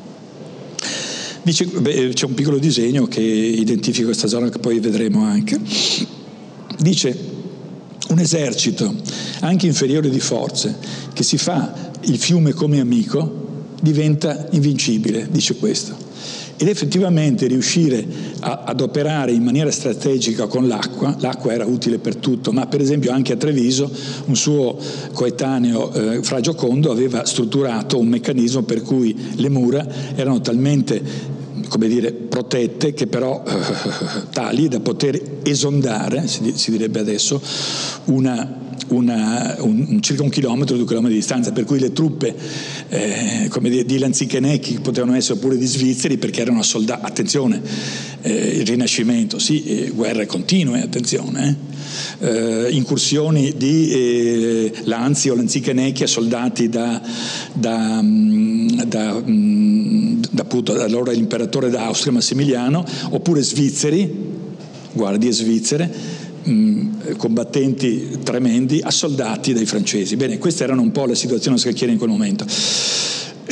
[1.43, 5.61] Dice, beh, c'è un piccolo disegno che identifica questa zona che poi vedremo anche.
[6.79, 7.31] Dice
[8.09, 8.95] un esercito
[9.41, 10.77] anche inferiore di forze
[11.13, 13.41] che si fa il fiume come amico
[13.81, 16.11] diventa invincibile, dice questo
[16.63, 18.07] ed effettivamente riuscire
[18.39, 22.81] a, ad operare in maniera strategica con l'acqua, l'acqua era utile per tutto, ma per
[22.81, 23.91] esempio anche a Treviso
[24.27, 24.79] un suo
[25.13, 31.89] coetaneo eh, Fra Giocondo aveva strutturato un meccanismo per cui le mura erano talmente come
[31.89, 37.41] dire, protette, che però eh, tali da poter esondare, si, si direbbe adesso,
[38.05, 38.61] una
[38.93, 42.35] una, un, circa un chilometro, due chilometri di distanza, per cui le truppe
[42.89, 47.61] eh, dire, di Lanzichenecchi potevano essere pure di svizzeri perché erano soldati, attenzione,
[48.23, 51.57] eh, il Rinascimento, sì, eh, guerre continue, attenzione,
[52.21, 52.27] eh.
[52.29, 57.01] eh incursioni di eh, Lanzi o Lanzichenecchi a soldati da,
[57.53, 64.31] da, mm, da, mm, da appunto, allora l'imperatore d'Austria Massimiliano, oppure svizzeri,
[64.93, 70.17] guardie svizzere, mh, combattenti tremendi assoldati dai francesi.
[70.17, 72.47] Bene, questa era un po' la situazione scacchiera in quel momento.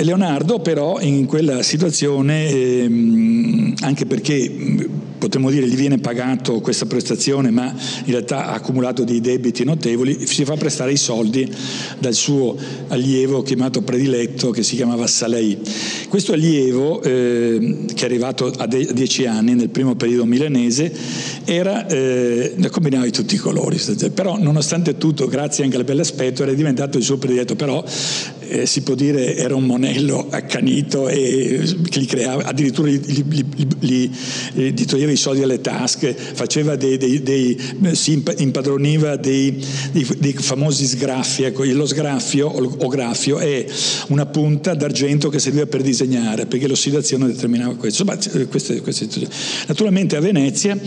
[0.02, 4.88] Leonardo però in quella situazione, ehm, anche perché
[5.20, 10.26] potremmo dire gli viene pagato questa prestazione, ma in realtà ha accumulato dei debiti notevoli,
[10.26, 11.48] si fa prestare i soldi
[11.98, 12.56] dal suo
[12.88, 15.58] allievo chiamato prediletto che si chiamava Salei.
[16.08, 20.90] Questo allievo, eh, che è arrivato a, de- dieci anni nel primo periodo milanese,
[21.44, 23.78] era, eh, combinava di tutti i colori,
[24.14, 27.84] però nonostante tutto, grazie anche al bell'aspetto, era diventato il suo prediletto, però
[28.50, 33.44] eh, si può dire era un monello accanito e che gli creava, addirittura gli, gli,
[33.78, 34.10] gli,
[34.52, 37.58] gli toglieva i soldi alle tasche, faceva dei, dei, dei
[37.92, 39.64] si impadroniva dei,
[40.34, 41.44] famosi sgraffi.
[41.44, 43.64] Ecco, lo sgraffio o graffio è
[44.08, 48.02] una punta d'argento che serviva per disegnare, perché l'ossidazione determinava questo.
[48.02, 49.08] Insomma, queste, queste,
[49.66, 50.78] naturalmente a Venezia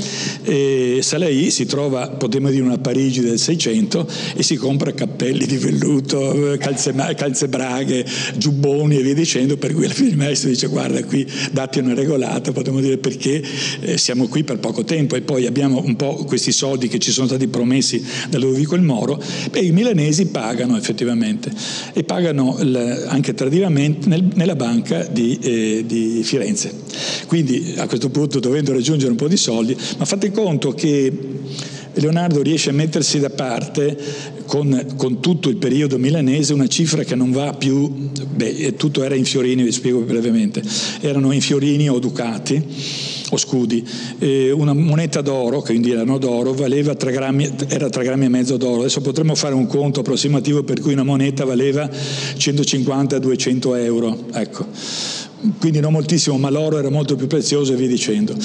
[0.43, 5.58] eh, Salai si trova, potremmo dire, una Parigi del 600 e si compra cappelli di
[5.58, 8.03] velluto, calze, calze braghe,
[8.35, 11.93] giubboni e via dicendo, per cui alla fine il maestro dice guarda qui datti una
[11.93, 13.43] regolata, potremmo dire perché
[13.81, 17.11] eh, siamo qui per poco tempo e poi abbiamo un po' questi soldi che ci
[17.11, 21.51] sono stati promessi da Ludovico il Moro, beh i milanesi pagano effettivamente
[21.93, 26.81] e pagano l- anche tardivamente nel, nella banca di, eh, di Firenze.
[27.27, 31.11] Quindi a questo punto dovendo raggiungere un po' di soldi, ma fate conto che
[31.95, 33.97] Leonardo riesce a mettersi da parte
[34.45, 39.15] con, con, tutto il periodo milanese una cifra che non va più, beh, tutto era
[39.15, 40.62] in fiorini, vi spiego brevemente,
[41.01, 42.62] erano in fiorini o ducati
[43.29, 43.86] o scudi,
[44.19, 48.29] eh, una moneta d'oro, che quindi erano d'oro, valeva 3 grammi, era 3 grammi e
[48.29, 54.25] mezzo d'oro, adesso potremmo fare un conto approssimativo per cui una moneta valeva 150-200 euro,
[54.34, 58.36] ecco quindi non moltissimo, ma l'oro era molto più prezioso e via dicendo.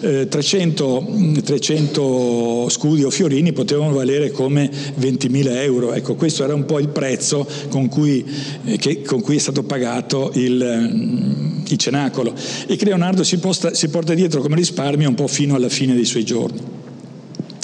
[0.00, 6.64] Eh, 300, 300, scudi o fiorini potevano valere come 20.000 euro, ecco questo era un
[6.64, 8.24] po' il prezzo con cui,
[8.64, 12.34] eh, che, con cui è stato pagato il, mm, il cenacolo
[12.66, 15.94] e che Leonardo si, posta, si porta dietro come risparmio un po' fino alla fine
[15.94, 16.86] dei suoi giorni.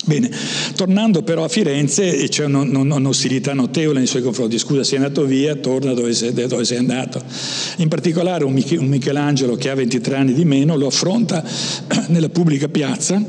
[0.06, 0.30] Bene,
[0.76, 5.94] tornando però a Firenze c'è un'ostilità notevole nei suoi confronti, scusa sei andato via, torna
[5.94, 7.22] dove sei, dove sei andato.
[7.76, 11.42] In particolare un, Michelangelo che ha 23 anni di meno lo affronta
[12.08, 13.22] nella pubblica piazza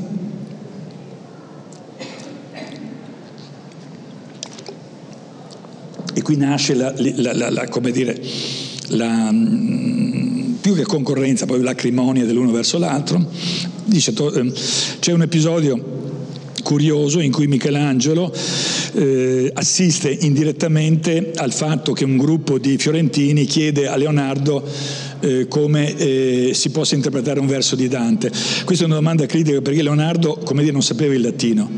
[6.12, 8.20] e qui nasce la, la, la, la come dire,
[8.88, 13.24] la, mm, più che concorrenza, poi l'acrimonia dell'uno verso l'altro.
[13.84, 14.52] Dice, ehm,
[14.98, 15.95] c'è un episodio
[16.66, 18.34] curioso in cui Michelangelo
[18.94, 24.64] eh, assiste indirettamente al fatto che un gruppo di fiorentini chiede a Leonardo
[25.20, 28.32] eh, come eh, si possa interpretare un verso di Dante.
[28.64, 31.70] Questa è una domanda critica perché Leonardo, come dire, non sapeva il latino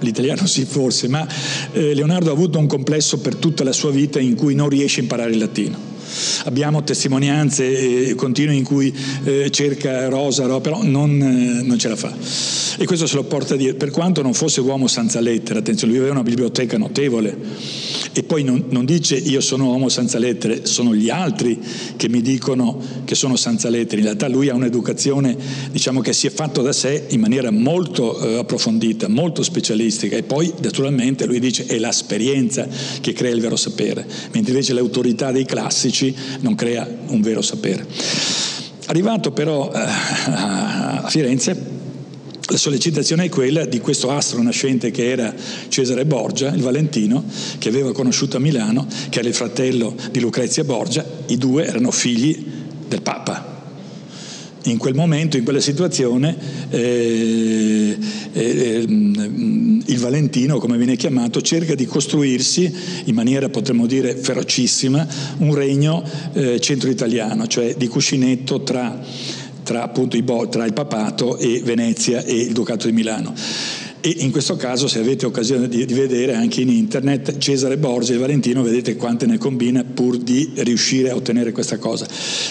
[0.00, 1.26] l'italiano sì forse, ma
[1.72, 5.00] eh, Leonardo ha avuto un complesso per tutta la sua vita in cui non riesce
[5.00, 5.95] a imparare il latino.
[6.44, 12.12] Abbiamo testimonianze continue in cui eh, cerca Rosa, però non, eh, non, ce la fa.
[12.78, 15.92] E questo se lo porta a dire, per quanto non fosse uomo senza lettere, attenzione,
[15.92, 17.36] lui aveva una biblioteca notevole
[18.12, 21.58] e poi non, non dice io sono uomo senza lettere, sono gli altri
[21.96, 23.98] che mi dicono che sono senza lettere.
[23.98, 25.36] In realtà lui ha un'educazione
[25.70, 30.22] diciamo, che si è fatto da sé in maniera molto eh, approfondita, molto specialistica e
[30.22, 32.66] poi naturalmente lui dice è l'esperienza
[33.00, 37.40] che crea il vero sapere, mentre invece l'autorità dei classici amici non crea un vero
[37.40, 37.86] sapere.
[38.86, 41.74] Arrivato però eh, a Firenze,
[42.48, 45.34] la sollecitazione è quella di questo astro nascente che era
[45.68, 47.24] Cesare Borgia, il Valentino,
[47.58, 51.90] che aveva conosciuto a Milano, che era il fratello di Lucrezia Borgia, i due erano
[51.90, 52.44] figli
[52.86, 53.55] del Papa.
[54.66, 56.36] In quel momento, in quella situazione,
[56.70, 57.96] eh,
[58.32, 62.74] eh, il Valentino, come viene chiamato, cerca di costruirsi
[63.04, 65.06] in maniera, potremmo dire, ferocissima,
[65.38, 66.02] un regno
[66.32, 69.00] eh, centro-italiano, cioè di cuscinetto tra,
[69.62, 73.34] tra, appunto, tra il papato e Venezia e il Ducato di Milano
[74.06, 78.14] e in questo caso se avete occasione di, di, vedere anche in internet Cesare Borgia
[78.14, 82.06] e Valentino vedete quante ne combina pur di riuscire a ottenere questa cosa.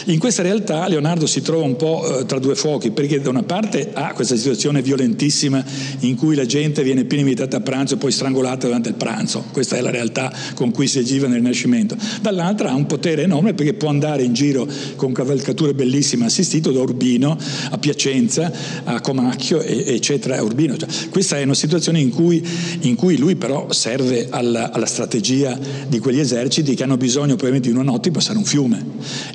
[0.07, 3.43] In questa realtà Leonardo si trova un po' eh, tra due fuochi perché da una
[3.43, 5.63] parte ha questa situazione violentissima
[5.99, 9.45] in cui la gente viene appena invitata a pranzo e poi strangolata durante il pranzo,
[9.53, 13.53] questa è la realtà con cui si agiva nel Rinascimento, dall'altra ha un potere enorme
[13.53, 17.37] perché può andare in giro con cavalcature bellissime assistito da Urbino
[17.69, 18.51] a Piacenza,
[18.83, 20.75] a Comacchio eccetera, a Urbino.
[20.75, 22.45] Cioè, questa è una situazione in cui,
[22.81, 27.69] in cui lui però serve alla, alla, strategia di quegli eserciti che hanno bisogno probabilmente
[27.69, 28.83] di una notte di passare un fiume.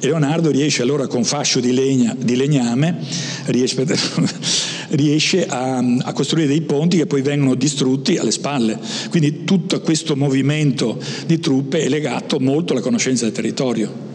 [0.00, 2.98] E Leonardo riesce allora con fascio di, legna, di legname,
[3.46, 3.84] riesce,
[4.90, 8.78] riesce a, a costruire dei ponti che poi vengono distrutti alle spalle.
[9.08, 14.08] Quindi tutto questo movimento di truppe è legato molto alla conoscenza del territorio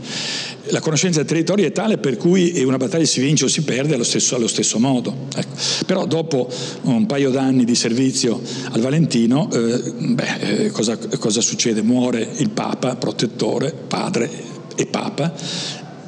[0.69, 3.95] la conoscenza del territorio è tale per cui una battaglia si vince o si perde
[3.95, 5.28] allo stesso, allo stesso modo.
[5.36, 5.56] Ecco.
[5.86, 6.49] Però dopo
[6.84, 11.82] un paio d'anni di servizio al Valentino, eh, beh, eh, cosa, cosa succede?
[11.82, 14.30] Muore il Papa, protettore, padre
[14.75, 15.34] e Papa,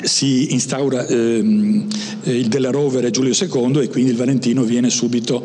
[0.07, 1.87] si instaura ehm,
[2.23, 5.43] il della Rovere Giulio II e quindi il Valentino viene subito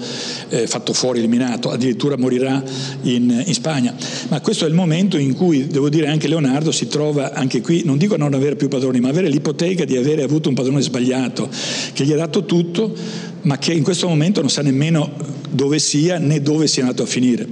[0.49, 2.63] eh, fatto fuori, eliminato, addirittura morirà
[3.03, 3.95] in, in, Spagna.
[4.29, 7.83] Ma questo è il momento in cui, devo dire, anche Leonardo si trova anche qui,
[7.85, 10.81] non dico a non avere più padroni, ma avere l'ipoteca di avere avuto un padrone
[10.81, 11.49] sbagliato,
[11.93, 12.95] che gli ha dato tutto,
[13.43, 15.13] ma che in questo momento non sa nemmeno
[15.51, 17.47] dove sia né dove sia andato a finire.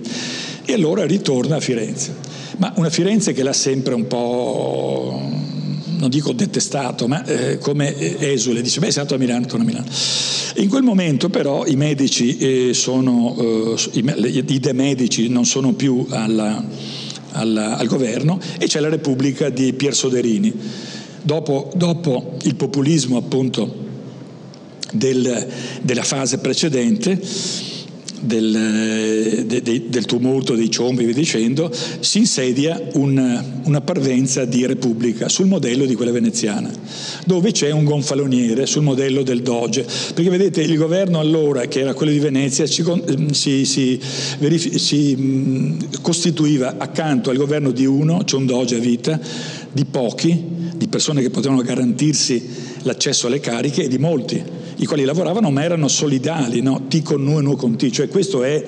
[0.64, 2.14] E allora ritorna a Firenze.
[2.58, 5.58] Ma una Firenze che l'ha sempre un po'
[6.00, 9.66] non dico detestato, ma eh, come esule, dice, beh, sei andato a Milano, torna a
[9.66, 9.86] Milano.
[10.56, 15.74] In quel momento però i medici eh, sono, eh, i, i de medici non sono
[15.74, 16.64] più alla,
[17.32, 20.52] alla, al governo e c'è la Repubblica di Pier Soderini.
[21.22, 23.88] Dopo, dopo il populismo appunto
[24.92, 25.46] del,
[25.82, 27.20] della fase precedente,
[28.20, 34.44] del, de, de, del, tumulto, dei ciombi e via dicendo, si insedia un, una parvenza
[34.44, 36.70] di repubblica sul modello di quella veneziana,
[37.24, 41.94] dove c'è un gonfaloniere sul modello del Doge, perché vedete il governo allora, che era
[41.94, 42.84] quello di Venezia, si,
[43.32, 44.00] si, si,
[44.38, 49.18] verifi, si costituiva accanto al governo di uno, c'è un Doge a vita,
[49.72, 52.48] di pochi, di persone che potevano garantirsi
[52.82, 56.86] l'accesso alle cariche e di molti i quali lavoravano ma erano solidali, no?
[56.88, 58.64] ti con noi, noi con ti, cioè questo è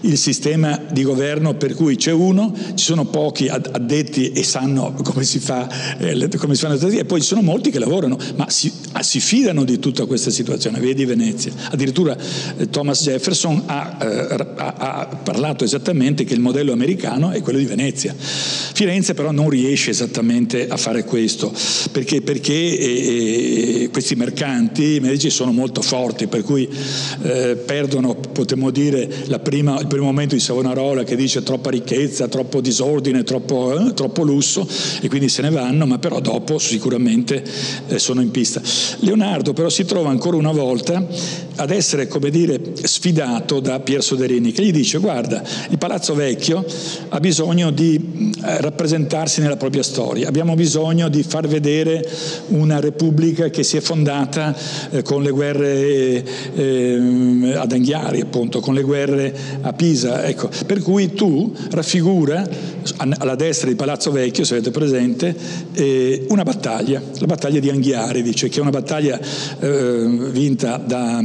[0.00, 5.24] il sistema di governo per cui c'è uno, ci sono pochi addetti e sanno come
[5.24, 8.72] si, fa, eh, come si fanno e poi ci sono molti che lavorano, ma si,
[8.92, 11.52] ah, si, fidano di tutta questa situazione, vedi Venezia.
[11.70, 12.16] Addirittura
[12.56, 17.58] eh, Thomas Jefferson ha, eh, ha, ha, parlato esattamente che il modello americano è quello
[17.58, 18.14] di Venezia.
[18.16, 21.52] Firenze però non riesce esattamente a fare questo,
[21.92, 26.68] perché, perché eh, eh, questi mercanti, medici sono molto forti, per cui
[27.22, 29.08] eh, perdono, potremmo dire,
[29.42, 34.22] prima, il primo momento di Savonarola che dice troppa ricchezza, troppo disordine, troppo, eh, troppo
[34.22, 34.66] lusso
[35.00, 37.42] e quindi se ne vanno, ma però dopo sicuramente
[37.88, 38.60] eh, sono in pista.
[39.00, 41.06] Leonardo però si trova ancora una volta
[41.56, 46.64] ad essere, come dire, sfidato da Pier Soderini, che gli dice guarda, il Palazzo Vecchio
[47.08, 52.08] ha bisogno di eh, rappresentarsi nella propria storia, abbiamo bisogno di far vedere
[52.48, 54.56] una repubblica che si è fondata
[54.90, 56.24] eh, con le guerre eh,
[57.56, 60.48] ad Anghiari, appunto, con le guerre a Pisa, ecco.
[60.66, 62.48] per cui tu raffigura
[62.96, 65.34] alla destra di Palazzo Vecchio, se avete presente,
[65.72, 69.18] eh, una battaglia, la battaglia di Anghiari, dice che è una battaglia
[69.60, 71.20] eh, vinta da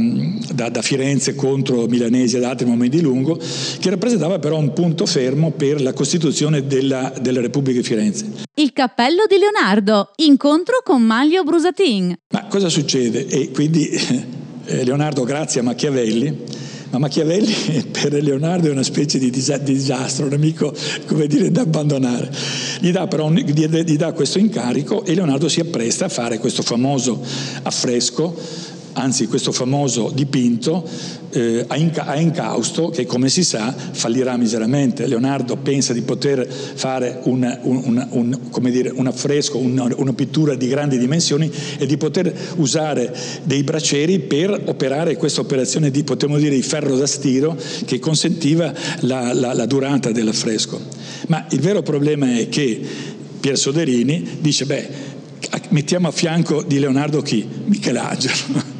[0.52, 3.38] da, da Firenze contro milanesi ad altri momenti di lungo,
[3.78, 8.26] che rappresentava però un punto fermo per la costituzione della, della Repubblica di Firenze.
[8.54, 12.14] Il cappello di Leonardo, incontro con Maglio Brusatin.
[12.32, 13.26] Ma cosa succede?
[13.26, 13.90] E quindi
[14.84, 16.44] Leonardo grazie a Machiavelli
[16.90, 20.72] ma Machiavelli per Leonardo è una specie di disastro, un amico
[21.06, 22.30] come dire da abbandonare.
[22.80, 27.22] Gli dà però gli dà questo incarico e Leonardo si appresta a fare questo famoso
[27.62, 28.34] affresco
[28.96, 30.88] anzi questo famoso dipinto
[31.30, 35.06] eh, a, incausto che come si sa fallirà miseramente.
[35.06, 40.66] Leonardo pensa di poter fare un, un, un, dire, un affresco, una, una, pittura di
[40.66, 46.54] grandi dimensioni e di poter usare dei braccieri per operare questa operazione di, potremmo dire,
[46.54, 50.80] di ferro da stiro che consentiva la, la, la durata dell'affresco.
[51.28, 52.80] Ma il vero problema è che
[53.40, 54.88] Pier Soderini dice, beh,
[55.70, 57.46] mettiamo a fianco di Leonardo chi?
[57.66, 58.74] Michelangelo.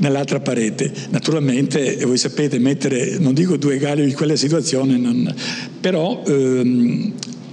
[0.00, 0.92] Nell'altra parete.
[1.10, 5.34] Naturalmente, voi sapete, mettere, non dico due galli in quella situazione, non,
[5.80, 7.12] però ehm,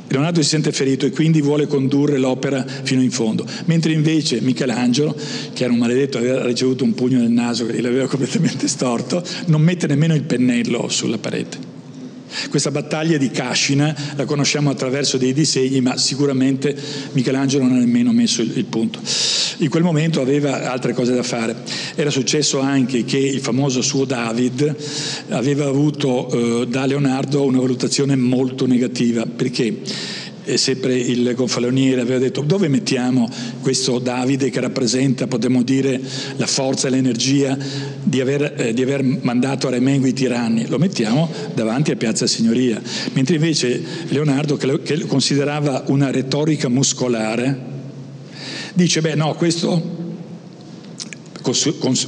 [0.10, 5.16] Leonardo si sente ferito e quindi vuole condurre l'opera fino in fondo, mentre invece Michelangelo,
[5.54, 9.62] che era un maledetto, aveva ricevuto un pugno nel naso che l'aveva completamente storto, non
[9.62, 11.76] mette nemmeno il pennello sulla parete.
[12.50, 16.76] Questa battaglia di Cascina la conosciamo attraverso dei disegni, ma sicuramente
[17.14, 19.00] Michelangelo non ha nemmeno messo il, punto.
[19.58, 21.56] In quel momento aveva altre cose da fare.
[21.96, 24.76] Era successo anche che il famoso suo David
[25.30, 29.82] aveva avuto eh, da Leonardo una valutazione molto negativa, perché
[30.48, 33.30] e sempre il gonfaloniere aveva detto dove mettiamo
[33.62, 36.00] questo Davide che rappresenta, potremmo dire,
[36.38, 37.58] la forza e l'energia
[38.02, 40.68] di aver, eh, di aver mandato a Remengo i tiranni?
[40.68, 42.82] Lo mettiamo davanti a Piazza Signoria.
[43.12, 47.60] Mentre invece Leonardo, che lo, che lo considerava una retorica muscolare,
[48.74, 49.97] dice, beh no, questo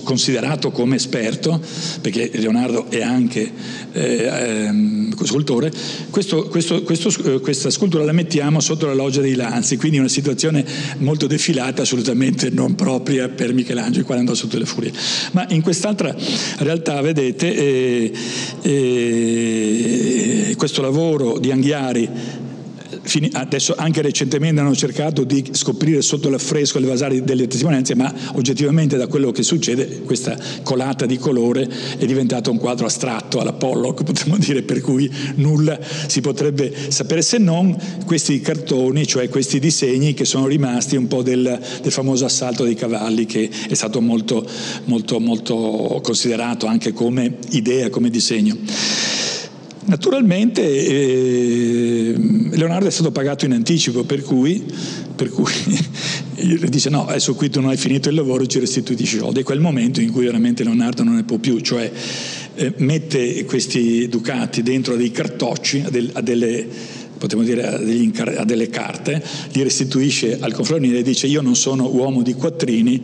[0.03, 1.61] considerato come esperto,
[2.01, 3.51] perché Leonardo è anche
[3.91, 5.71] eh, ehm, scultore,
[6.09, 10.07] questo, questo, questo, eh, questa scultura la mettiamo sotto la loggia dei Lanzi, quindi una
[10.07, 10.65] situazione
[10.97, 14.91] molto defilata, assolutamente non propria per Michelangelo, il quale andò sotto le furie.
[15.31, 16.15] Ma in quest'altra
[16.57, 18.11] realtà, vedete, eh,
[18.61, 22.47] eh, questo lavoro di Anghiari
[23.33, 28.97] adesso anche recentemente hanno cercato di scoprire sotto l'affresco le vasari delle testimonianze, ma oggettivamente
[28.97, 34.03] da quello che succede questa colata di colore è diventato un quadro astratto alla Pollock,
[34.03, 37.75] potremmo dire, per cui nulla si potrebbe sapere se non
[38.05, 42.75] questi cartoni, cioè questi disegni che sono rimasti un po' del, del famoso assalto dei
[42.75, 44.45] cavalli che è stato molto,
[44.85, 48.57] molto, molto considerato anche come idea, come disegno.
[49.89, 52.15] Naturalmente eh,
[52.51, 54.63] Leonardo è stato pagato in anticipo, per cui,
[55.15, 55.51] per cui
[56.69, 59.39] dice no, adesso qui tu non hai finito il lavoro, ci restituisci i soldi.
[59.39, 61.91] È quel momento in cui veramente Leonardo non ne può più, cioè
[62.53, 66.67] eh, mette questi ducati dentro a dei cartocci, a, del, a delle
[67.17, 67.67] potremmo dire
[68.37, 69.23] a, delle carte,
[69.53, 73.01] li restituisce al confroniere e dice io non sono uomo di quattrini,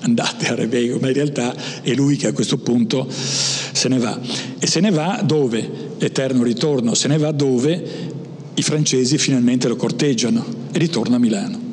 [0.00, 4.18] andate a Rebego, ma in realtà è lui che a questo punto se ne va.
[4.58, 5.86] E se ne va dove?
[5.98, 8.16] Eterno ritorno, se ne va dove
[8.54, 11.66] i francesi finalmente lo corteggiano e ritorna a Milano.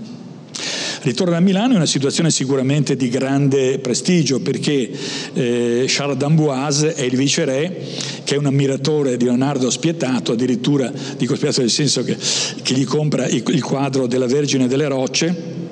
[1.01, 4.89] Ritorna a Milano in una situazione sicuramente di grande prestigio perché
[5.33, 7.79] eh, Charles d'Amboise è il viceré
[8.23, 12.17] che è un ammiratore di Leonardo spietato, addirittura dico spietato nel senso che,
[12.63, 15.63] che gli compra il, il quadro della Vergine delle Rocce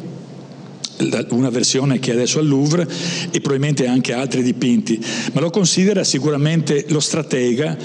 [1.30, 2.88] una versione che è adesso al Louvre
[3.32, 7.78] e probabilmente anche altri dipinti, ma lo considera sicuramente lo stratega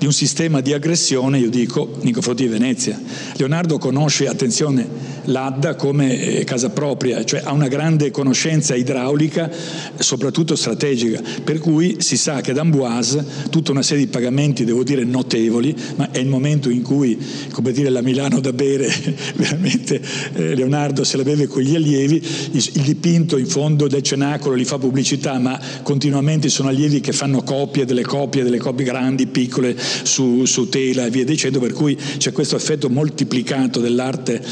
[0.00, 2.98] di un sistema di aggressione, io dico, nei confronti di Venezia.
[3.36, 4.88] Leonardo conosce, attenzione,
[5.24, 9.50] l'Adda come eh, casa propria, cioè ha una grande conoscenza idraulica,
[9.98, 14.84] soprattutto strategica, per cui si sa che ad Amboise tutta una serie di pagamenti, devo
[14.84, 17.18] dire, notevoli, ma è il momento in cui,
[17.52, 18.90] come dire, la Milano da bere,
[19.36, 20.00] veramente
[20.32, 24.64] eh, Leonardo se la beve con gli allievi, il, dipinto in fondo del cenacolo li
[24.64, 29.76] fa pubblicità, ma continuamente sono allievi che fanno copie delle copie, delle copie grandi, piccole,
[29.78, 34.42] su, su, tela e via dicendo, per cui c'è questo effetto moltiplicato dell'arte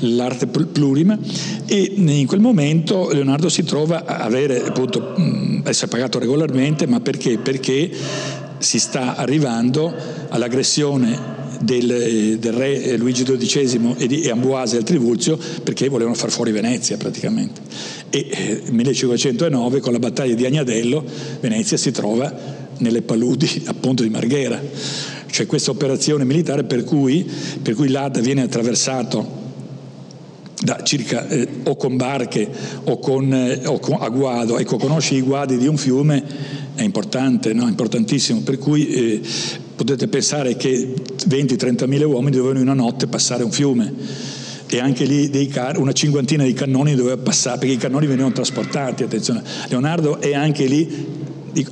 [0.00, 1.18] l'arte plurima
[1.66, 5.14] e in quel momento Leonardo si trova a avere, appunto,
[5.64, 7.38] essere pagato regolarmente, ma perché?
[7.38, 7.90] Perché
[8.58, 9.94] si sta arrivando
[10.28, 16.30] all'aggressione del, eh, del, re Luigi XII e di Amboise al Trivulzio perché volevano far
[16.30, 17.60] fuori Venezia praticamente.
[18.10, 21.04] E nel eh, 1509 con la battaglia di Agnadello
[21.40, 22.32] Venezia si trova
[22.78, 24.60] nelle paludi appunto di Marghera.
[25.26, 27.28] C'è questa operazione militare per cui,
[27.60, 29.44] per cui l'Adda viene attraversato
[30.62, 32.48] da circa eh, o con barche
[32.84, 36.24] o con, eh, o con a guado, ecco, conosci i guadi di un fiume
[36.74, 37.66] è importante, no?
[37.66, 39.20] importantissimo, per cui eh,
[39.76, 40.94] potete pensare che
[41.28, 43.92] 20-30 mila uomini dovevano in una notte passare un fiume.
[44.68, 49.04] E anche lì car- una cinquantina di cannoni doveva passare, perché i cannoni venivano trasportati,
[49.04, 51.24] attenzione, Leonardo è anche lì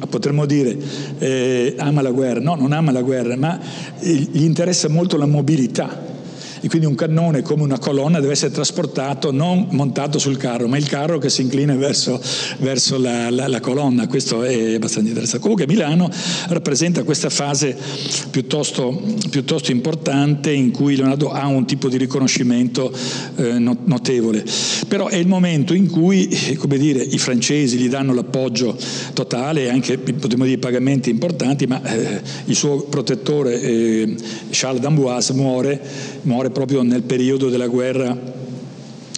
[0.08, 0.78] potremmo dire
[1.18, 3.58] eh, ama la guerra, no, non ama la guerra, ma
[4.00, 6.03] gli interessa molto la mobilità
[6.64, 10.78] e quindi un cannone come una colonna deve essere trasportato non montato sul carro, ma
[10.78, 12.18] il carro che si inclina verso,
[12.60, 15.42] verso la, la, la, colonna, questo è abbastanza interessante.
[15.42, 16.08] Comunque Milano
[16.48, 17.76] rappresenta questa fase
[18.30, 18.98] piuttosto,
[19.28, 22.90] piuttosto importante in cui Leonardo ha un tipo di riconoscimento
[23.36, 24.42] eh, notevole,
[24.88, 28.74] però è il momento in cui come dire, i francesi gli danno l'appoggio
[29.12, 34.14] totale anche potremmo dire pagamenti importanti, ma eh, il suo protettore eh,
[34.48, 35.78] Charles d'Amboise muore,
[36.22, 38.32] muore proprio nel periodo della guerra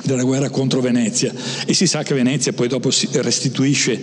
[0.07, 1.32] della guerra contro Venezia
[1.66, 4.01] e si sa che Venezia poi dopo si restituisce,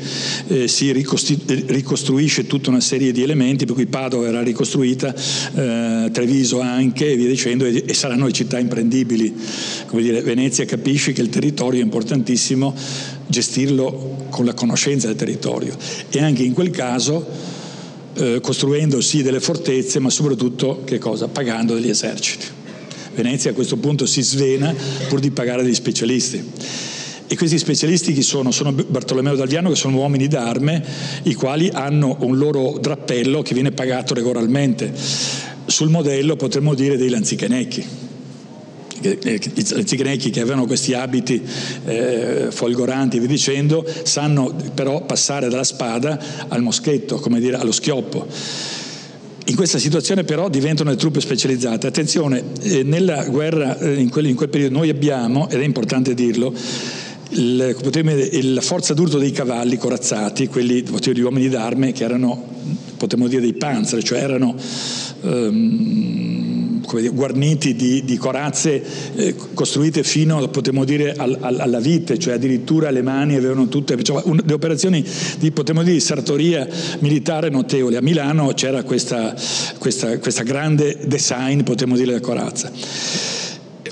[0.47, 6.59] eh, si ricostruisce tutta una serie di elementi, per cui Padova verrà ricostruita, eh, Treviso
[6.59, 9.33] anche e via dicendo, e, e saranno le città imprendibili.
[9.85, 12.75] Come dire, Venezia capisce che il territorio è importantissimo
[13.25, 15.75] gestirlo con la conoscenza del territorio
[16.09, 17.25] e anche in quel caso
[18.15, 21.27] eh, costruendo sì delle fortezze, ma soprattutto che cosa?
[21.27, 22.61] Pagando degli eserciti.
[23.15, 24.73] Venezia a questo punto si svena
[25.07, 26.43] pur di pagare degli specialisti.
[27.27, 28.51] E questi specialisti chi sono?
[28.51, 30.83] Sono Bartolomeo Dagliano che sono uomini d'arme
[31.23, 34.93] i quali hanno un loro drappello che viene pagato regolarmente,
[35.65, 38.11] sul modello potremmo dire dei lanzichenecchi
[39.09, 41.41] i zigrecchi che avevano questi abiti
[41.85, 48.27] eh, folgoranti via dicendo, sanno però passare dalla spada al moschetto, come dire, allo schioppo.
[49.45, 51.87] In questa situazione però diventano le truppe specializzate.
[51.87, 56.13] Attenzione, eh, nella guerra eh, in, quel, in quel periodo noi abbiamo, ed è importante
[56.13, 56.53] dirlo,
[57.31, 62.41] il, la forza d'urto dei cavalli corazzati, quelli di uomini d'arme che erano,
[62.95, 64.55] potremmo dire, dei panzer, cioè erano
[65.21, 66.52] um, dire,
[67.11, 68.83] guarniti di, di corazze
[69.15, 74.01] eh, costruite fino, potremmo dire, al, al, alla vite, cioè addirittura le mani avevano tutte,
[74.03, 75.03] cioè, un, le operazioni
[75.39, 76.67] di, potremmo dire, di sartoria
[76.99, 77.97] militare notevole.
[77.97, 79.35] A Milano c'era questa,
[79.77, 83.41] questa, questa grande design, potremmo dire, della corazza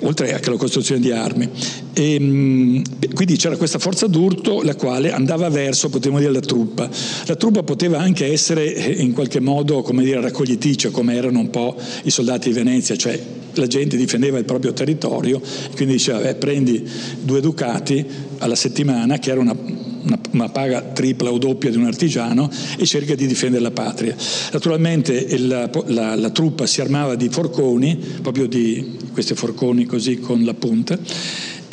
[0.01, 1.49] oltre anche alla costruzione di armi.
[1.93, 2.81] E, ehm,
[3.13, 6.89] quindi c'era questa forza d'urto la quale andava verso, potremmo dire, la truppa.
[7.25, 11.49] La truppa poteva anche essere eh, in qualche modo, come dire, raccogliticcia, come erano un
[11.49, 13.19] po' i soldati di Venezia, cioè
[13.55, 16.87] la gente difendeva il proprio territorio e quindi diceva eh, prendi
[17.21, 18.05] due ducati
[18.37, 19.55] alla settimana, che era una
[20.03, 24.15] una, una, paga tripla o doppia di un artigiano e cerca di difendere la patria.
[24.51, 30.43] Naturalmente il, la, la, truppa si armava di forconi, proprio di questi forconi così con
[30.43, 30.97] la punta,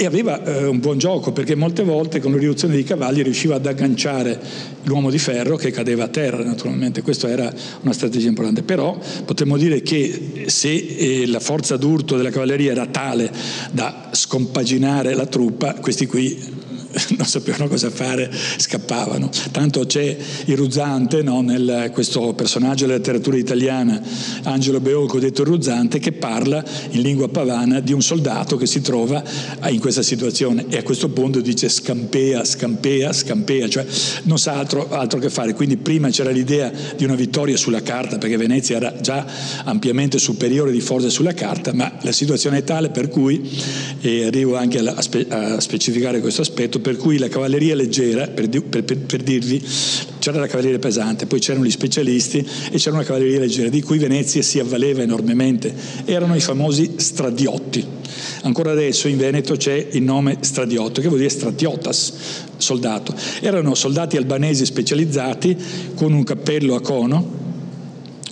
[0.00, 3.56] e aveva eh, un buon gioco perché molte volte con la riduzione dei cavalli riusciva
[3.56, 4.40] ad agganciare
[4.84, 9.56] l'uomo di ferro che cadeva a terra naturalmente, questa era una strategia importante, però potremmo
[9.56, 13.28] dire che se eh, la forza d'urto della cavalleria era tale
[13.72, 16.66] da scompaginare la truppa, questi qui
[17.16, 19.30] non sapevano cosa fare, scappavano.
[19.50, 24.00] Tanto c'è il Ruzzante, no, nel, questo personaggio della letteratura italiana,
[24.44, 29.22] Angelo Beolco detto Ruzzante, che parla in lingua pavana di un soldato che si trova
[29.68, 33.86] in questa situazione e a questo punto dice scampea, scampea, scampea, cioè
[34.24, 35.54] non sa altro, altro che fare.
[35.54, 39.26] Quindi prima c'era l'idea di una vittoria sulla carta, perché Venezia era già
[39.64, 43.48] ampiamente superiore di forze sulla carta, ma la situazione è tale per cui,
[44.00, 48.48] e arrivo anche a, spe, a specificare questo aspetto, per cui la cavalleria leggera, per,
[48.48, 49.62] per, per, per dirvi,
[50.20, 53.98] c'era la cavalleria pesante, poi c'erano gli specialisti e c'era una cavalleria leggera, di cui
[53.98, 55.70] Venezia si avvaleva enormemente.
[56.06, 57.84] Erano i famosi stradiotti.
[58.44, 62.14] Ancora adesso in Veneto c'è il nome stradiotto, che vuol dire stratiotas,
[62.56, 63.14] soldato.
[63.40, 65.54] Erano soldati albanesi specializzati
[65.94, 67.47] con un cappello a cono,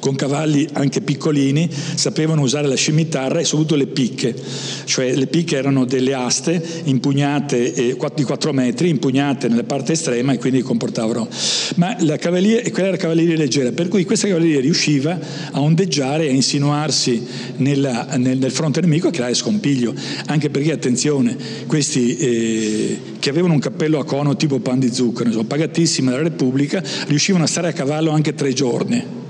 [0.07, 4.37] con cavalli anche piccolini, sapevano usare la scimitarra e soprattutto le picche,
[4.85, 10.33] cioè le picche erano delle aste impugnate eh, di 4 metri, impugnate nella parte estrema
[10.33, 11.27] e quindi comportavano.
[11.75, 15.19] Ma la cavalleria, quella era cavalleria leggera, per cui questa cavalleria riusciva
[15.51, 17.27] a ondeggiare, a insinuarsi
[17.57, 19.93] nella, nel, nel, fronte nemico e creare scompiglio,
[20.27, 21.37] anche perché attenzione,
[21.67, 26.23] questi eh, che avevano un cappello a cono tipo pan di zucchero, sono pagatissimi dalla
[26.23, 29.25] Repubblica, riuscivano a stare a cavallo anche tre giorni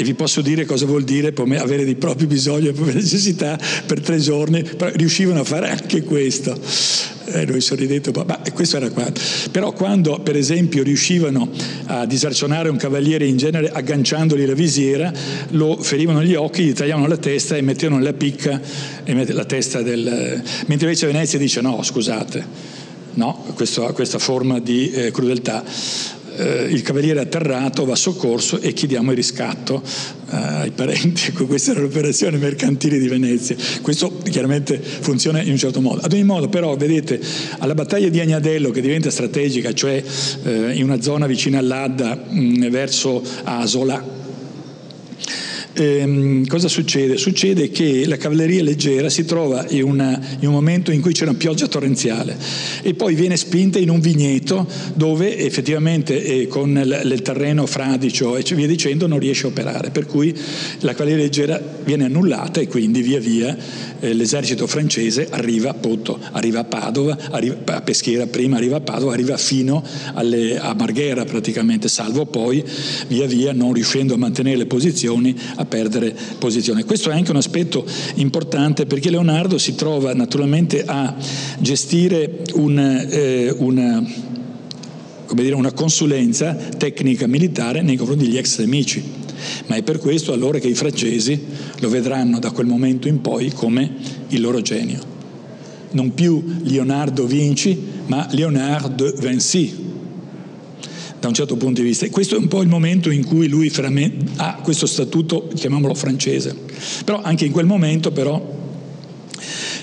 [0.00, 4.00] e vi posso dire cosa vuol dire avere dei propri bisogni e proprie necessità per
[4.00, 6.56] tre giorni, però riuscivano a fare anche questo.
[7.24, 9.10] Eh, noi sorridendo, ma questo era qua.
[9.50, 11.50] Però quando per esempio riuscivano
[11.86, 15.12] a disarcionare un cavaliere in genere agganciandogli la visiera,
[15.50, 18.60] lo ferivano gli occhi, gli tagliavano la testa e mettevano nella picca
[19.04, 20.04] la testa del...
[20.66, 22.46] Mentre invece Venezia dice no, scusate,
[23.14, 25.64] no, questo, questa forma di eh, crudeltà
[26.38, 29.82] eh, il cavaliere atterrato va soccorso e chiediamo il riscatto
[30.30, 31.26] eh, ai parenti.
[31.28, 33.56] Ecco, questa era l'operazione mercantile di Venezia.
[33.82, 36.00] Questo chiaramente funziona in un certo modo.
[36.00, 37.20] Ad ogni modo, però, vedete,
[37.58, 40.02] alla battaglia di Agnadello, che diventa strategica, cioè
[40.44, 44.16] eh, in una zona vicina all'Adda, mh, verso Asola,
[45.74, 47.16] ehm, cosa succede?
[47.16, 51.24] Succede che la cavalleria leggera si trova in, una, in, un momento in cui c'è
[51.24, 52.36] una pioggia torrenziale
[52.82, 58.36] e poi viene spinta in un vigneto dove effettivamente eh, con il, il, terreno fradicio
[58.36, 60.34] e via dicendo non riesce a operare, per cui
[60.80, 63.56] la cavalleria leggera viene annullata e quindi via via
[64.00, 69.12] eh, l'esercito francese arriva, appunto, arriva a Padova, arriva, a Peschiera prima, arriva a Padova,
[69.12, 69.82] arriva fino
[70.14, 72.64] alle, a Marghera praticamente, salvo poi
[73.08, 76.84] via via non riuscendo a mantenere le posizioni a perdere posizione.
[76.84, 77.84] Questo è anche un aspetto
[78.14, 81.14] importante perché Leonardo si trova naturalmente a
[81.58, 84.04] gestire un, eh, una,
[85.34, 89.02] dire, una consulenza tecnica militare nei confronti degli ex nemici,
[89.66, 91.40] ma è per questo allora che i francesi
[91.80, 93.90] lo vedranno da quel momento in poi come
[94.28, 95.16] il loro genio.
[95.90, 99.86] Non più Leonardo Vinci, ma Leonardo Vinci,
[101.20, 102.06] da un certo punto di vista.
[102.06, 103.72] E questo è un po' il momento in cui lui
[104.36, 106.56] ha questo statuto, chiamiamolo francese.
[107.04, 108.56] Però anche in quel momento però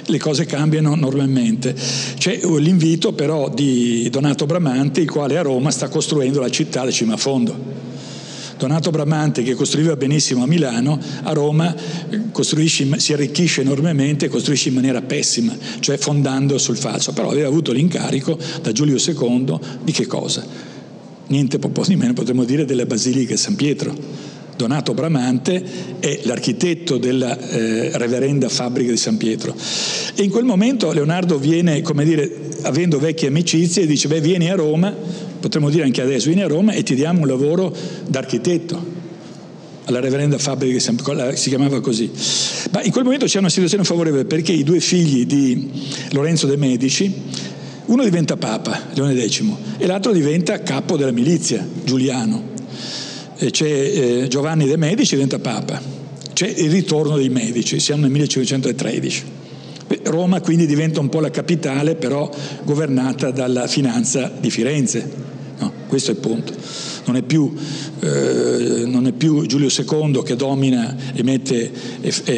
[0.08, 1.76] le cose cambiano normalmente.
[2.18, 6.94] C'è l'invito però di Donato Bramante, il quale a Roma sta costruendo la città del
[6.94, 7.74] Cimafondo.
[8.58, 11.76] Donato Bramante, che costruiva benissimo a Milano, a Roma
[12.40, 17.12] si arricchisce enormemente e costruisce in maniera pessima, cioè fondando sul falso.
[17.12, 20.75] Però aveva avuto l'incarico da Giulio II di che cosa?
[21.28, 24.34] Niente po' di meno potremmo dire della Basilica San Pietro.
[24.56, 25.64] Donato Bramante
[26.00, 29.54] è l'architetto della eh, reverenda fabbrica di San Pietro.
[30.16, 34.50] E in quel momento Leonardo viene, come dire, avendo vecchie amicizie, e dice, beh, vieni
[34.50, 34.96] a Roma,
[35.40, 37.76] potremmo dire anche adesso, vieni a Roma e ti diamo un lavoro
[38.08, 38.94] d'architetto
[39.86, 42.10] alla reverenda fabbrica di San Pietro, si chiamava così.
[42.72, 45.70] Ma in quel momento c'è una situazione favorevole perché i due figli di
[46.12, 47.14] Lorenzo de' Medici
[47.86, 49.44] uno diventa papa, Leone X,
[49.78, 52.54] e l'altro diventa capo della milizia, Giuliano.
[53.38, 55.80] C'è eh, Giovanni de' Medici diventa papa.
[56.34, 59.24] C'è il ritorno dei Medici, siamo nel 1513.
[60.06, 62.30] Roma quindi diventa un po' la capitale, però
[62.64, 65.34] governata dalla finanza di Firenze.
[65.96, 66.54] Questo è il punto
[67.06, 67.54] non è più,
[68.02, 71.72] eh, non è più Giulio II che domina e mette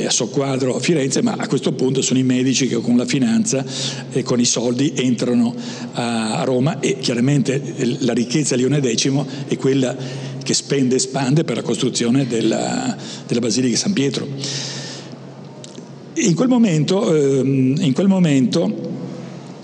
[0.06, 3.66] a soqquadro Firenze, ma a questo punto sono i medici che con la finanza
[4.12, 5.56] e con i soldi entrano
[5.94, 7.60] a, a Roma e chiaramente
[8.02, 9.12] la ricchezza di Leone X
[9.48, 9.96] è quella
[10.44, 12.96] che spende e spande per la costruzione della,
[13.26, 14.28] della Basilica di San Pietro.
[16.14, 19.07] In quel momento, ehm, in quel momento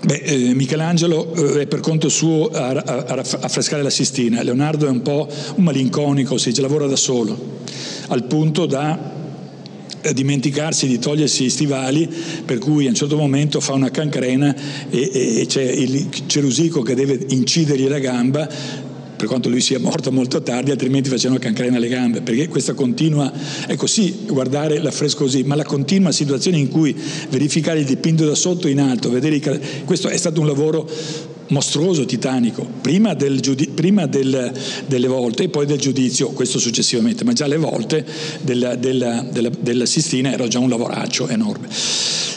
[0.04, 4.86] Beh, eh, Michelangelo eh, è per conto suo a, a, a, affrescare la Sistina, Leonardo
[4.86, 7.62] è un po' un malinconico, si lavora da solo,
[8.08, 9.12] al punto da
[10.02, 12.06] eh, dimenticarsi di togliersi i stivali,
[12.44, 14.54] per cui a un certo momento fa una cancrena
[14.90, 18.46] e, e c'è il cerusico che deve incidergli la gamba,
[19.16, 23.32] per quanto lui sia morto molto tardi, altrimenti facevano cancrena alle gambe, perché questa continua,
[23.66, 26.94] ecco sì, guardare l'affresco così, ma la continua situazione in cui
[27.30, 30.88] verificare il dipinto da sotto in alto, vedere i, questo è stato un lavoro
[31.48, 34.52] mostruoso, titanico, prima, del giudi- prima del,
[34.86, 38.04] delle volte e poi del giudizio, questo successivamente, ma già le volte
[38.42, 41.68] della, della, della, della Sistina era già un lavoraccio enorme.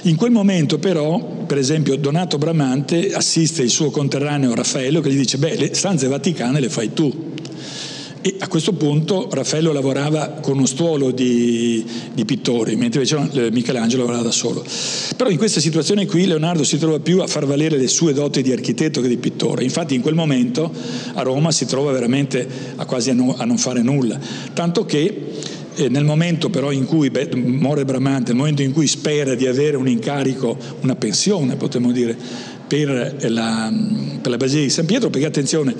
[0.03, 5.17] In quel momento però, per esempio, Donato Bramante assiste il suo conterraneo Raffaello che gli
[5.17, 7.35] dice, beh, le stanze vaticane le fai tu.
[8.27, 13.51] E a questo punto Raffaello lavorava con uno stuolo di, di pittori, mentre invece eh,
[13.51, 14.65] Michelangelo lavorava da solo.
[15.15, 18.41] Però in questa situazione qui Leonardo si trova più a far valere le sue doti
[18.41, 19.63] di architetto che di pittore.
[19.63, 20.69] Infatti in quel momento
[21.13, 24.19] a Roma si trova veramente a quasi a, no, a non fare nulla.
[24.51, 25.21] Tanto che
[25.75, 29.47] eh, nel momento però in cui beh, muore Bramante, nel momento in cui spera di
[29.47, 32.17] avere un incarico, una pensione potremmo dire,
[32.67, 33.71] per la,
[34.21, 35.73] per la Basilica di San Pietro, perché attenzione,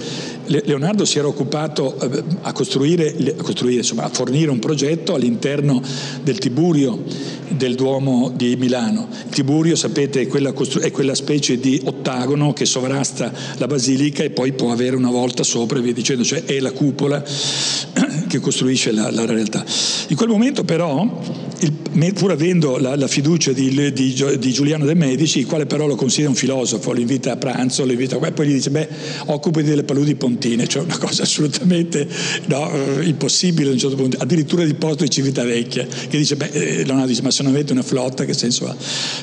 [0.45, 5.81] Leonardo si era occupato eh, a costruire, a, costruire, insomma, a fornire un progetto all'interno
[6.23, 7.03] del Tiburio
[7.49, 9.07] del Duomo di Milano.
[9.25, 14.29] Il Tiburio, sapete, è quella, è quella specie di ottagono che sovrasta la basilica e
[14.29, 17.23] poi può avere una volta sopra e via dicendo, cioè è la cupola
[18.27, 19.65] che costruisce la, la realtà.
[20.07, 21.21] In quel momento però,
[21.59, 25.87] il, pur avendo la, la fiducia di, di, di, Giuliano De Medici, il quale però
[25.87, 28.27] lo considera un filosofo, lo invita a pranzo, lo invita a...
[28.27, 28.87] e poi gli dice, beh,
[29.25, 32.07] occupati delle paludi pontine, cioè una cosa assolutamente
[32.45, 36.49] no, eh, impossibile a un certo punto, addirittura di porto di Civitavecchia, che dice, beh,
[36.51, 38.75] eh, Leonardo dice, ma se non avete una flotta, che senso ha?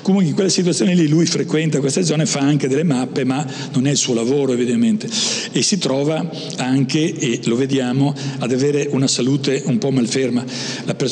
[0.02, 3.86] Comunque in quella situazione lì lui frequenta queste zone, fa anche delle mappe, ma non
[3.86, 5.08] è il suo lavoro evidentemente,
[5.52, 10.44] e si trova anche, e lo vediamo, ad avere una salute un po' malferma.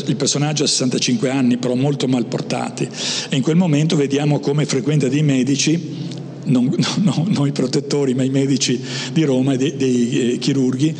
[0.06, 2.88] il personaggio ha 65 anni, però molto mal portati,
[3.28, 6.10] e in quel momento vediamo come frequenta dei medici
[6.44, 8.80] non, no, non, i protettori, ma i medici
[9.12, 10.94] di Roma e dei, dei eh, chirurghi.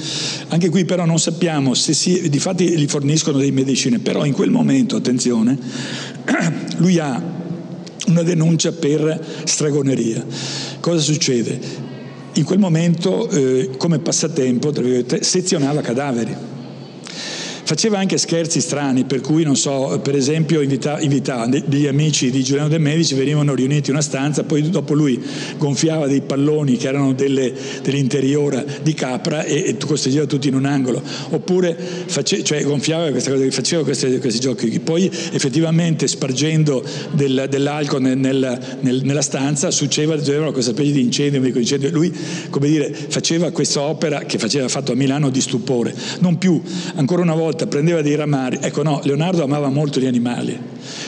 [0.49, 4.33] Anche qui però non sappiamo se si, di fatti gli forniscono delle medicine, però in
[4.33, 5.59] quel momento, attenzione,
[6.77, 7.41] lui ha
[8.07, 10.25] una denuncia per stregoneria.
[10.81, 11.91] Cosa succede?
[12.35, 14.73] In quel momento, eh, come passatempo,
[15.21, 16.51] sezionava cadaveri
[17.73, 22.69] faceva anche scherzi strani, per cui non so, per esempio invitava, degli amici di Giuliano
[22.69, 25.19] De Medici, venivano riuniti in una stanza, poi dopo lui
[25.57, 27.51] gonfiava dei palloni che erano delle,
[27.83, 33.31] dell'interiora di capra e, e costringeva tutti in un angolo, oppure face, cioè, gonfiava questa
[33.31, 39.71] cosa, faceva questi, questi giochi, poi effettivamente spargendo del, dell'alcol nel, nel, nel, nella stanza
[39.71, 40.21] succedeva
[40.53, 42.13] questa specie di incendio, incendio, lui
[42.51, 46.61] come dire, faceva questa opera che faceva fatto a Milano di stupore, non più,
[46.97, 50.59] ancora una volta prendeva dei ramari, ecco no, Leonardo amava molto gli animali,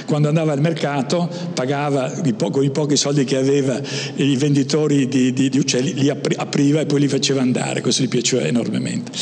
[0.06, 2.12] quando andava al mercato pagava
[2.50, 3.80] con i pochi soldi che aveva
[4.16, 8.08] i venditori di, di, di uccelli, li apriva e poi li faceva andare, questo gli
[8.08, 9.12] piaceva enormemente.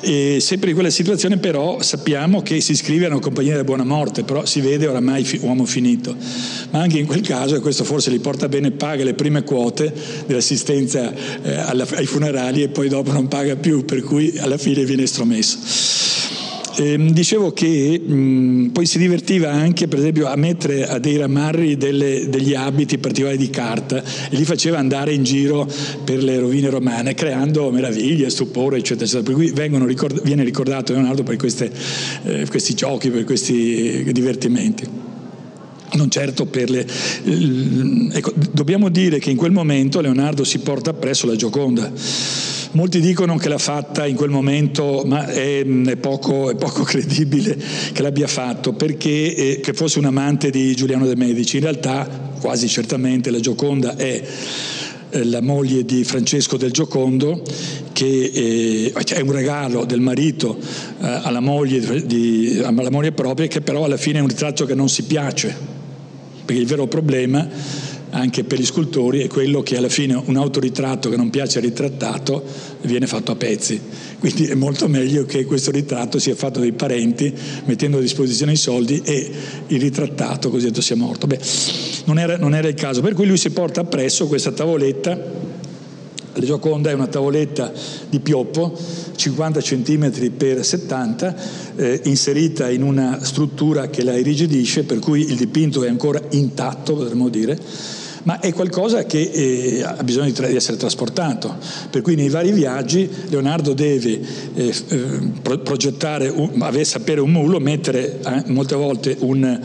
[0.00, 3.84] E sempre in quella situazione però sappiamo che si iscrive a una compagnia della buona
[3.84, 6.14] morte, però si vede oramai fi- uomo finito.
[6.70, 9.92] Ma anche in quel caso, e questo forse li porta bene, paga le prime quote
[10.26, 11.12] dell'assistenza
[11.42, 15.02] eh, alla, ai funerali e poi dopo non paga più, per cui alla fine viene
[15.02, 15.58] estromesso.
[16.80, 21.76] Eh, dicevo che mh, poi si divertiva anche per esempio a mettere a dei ramarri
[21.76, 25.68] delle, degli abiti particolari di carta e li faceva andare in giro
[26.04, 29.24] per le rovine romane creando meraviglie, stupore eccetera, eccetera.
[29.24, 31.68] per cui ricord- viene ricordato Leonardo per queste,
[32.22, 35.06] eh, questi giochi, per questi divertimenti
[35.94, 36.86] non certo per le...
[38.12, 41.90] Ecco, dobbiamo dire che in quel momento Leonardo si porta appresso la Gioconda
[42.72, 47.56] Molti dicono che l'ha fatta in quel momento, ma è, è, poco, è poco, credibile
[47.92, 51.56] che l'abbia fatto perché eh, che fosse un amante di Giuliano de Medici.
[51.56, 52.06] In realtà,
[52.40, 54.22] quasi certamente, la Gioconda è
[55.10, 57.42] eh, la moglie di Francesco del Giocondo,
[57.92, 63.62] che eh, è un regalo del marito eh, alla, moglie di, alla moglie propria, che
[63.62, 65.56] però alla fine è un ritratto che non si piace,
[66.44, 67.48] perché il vero problema
[68.10, 71.64] anche per gli scultori è quello che alla fine un autoritratto che non piace al
[71.64, 72.42] ritrattato
[72.82, 73.80] viene fatto a pezzi.
[74.18, 77.32] Quindi è molto meglio che questo ritratto sia fatto dai parenti
[77.64, 79.30] mettendo a disposizione i soldi e
[79.66, 81.26] il ritrattato così sia morto.
[81.26, 81.38] Beh,
[82.04, 85.56] non era, non era il caso, per cui lui si porta appresso questa tavoletta
[86.38, 87.72] la Gioconda è una tavoletta
[88.08, 88.76] di pioppo,
[89.16, 91.36] 50 cm per 70,
[91.76, 96.94] eh, inserita in una struttura che la irrigidisce, per cui il dipinto è ancora intatto,
[96.94, 97.58] potremmo dire
[98.28, 101.56] ma è qualcosa che eh, ha bisogno di, tra- di, essere trasportato.
[101.88, 104.20] Per cui nei vari viaggi Leonardo deve
[104.52, 105.06] eh, eh
[105.40, 109.58] pro- progettare, un, sapere un mulo, mettere eh, molte volte un,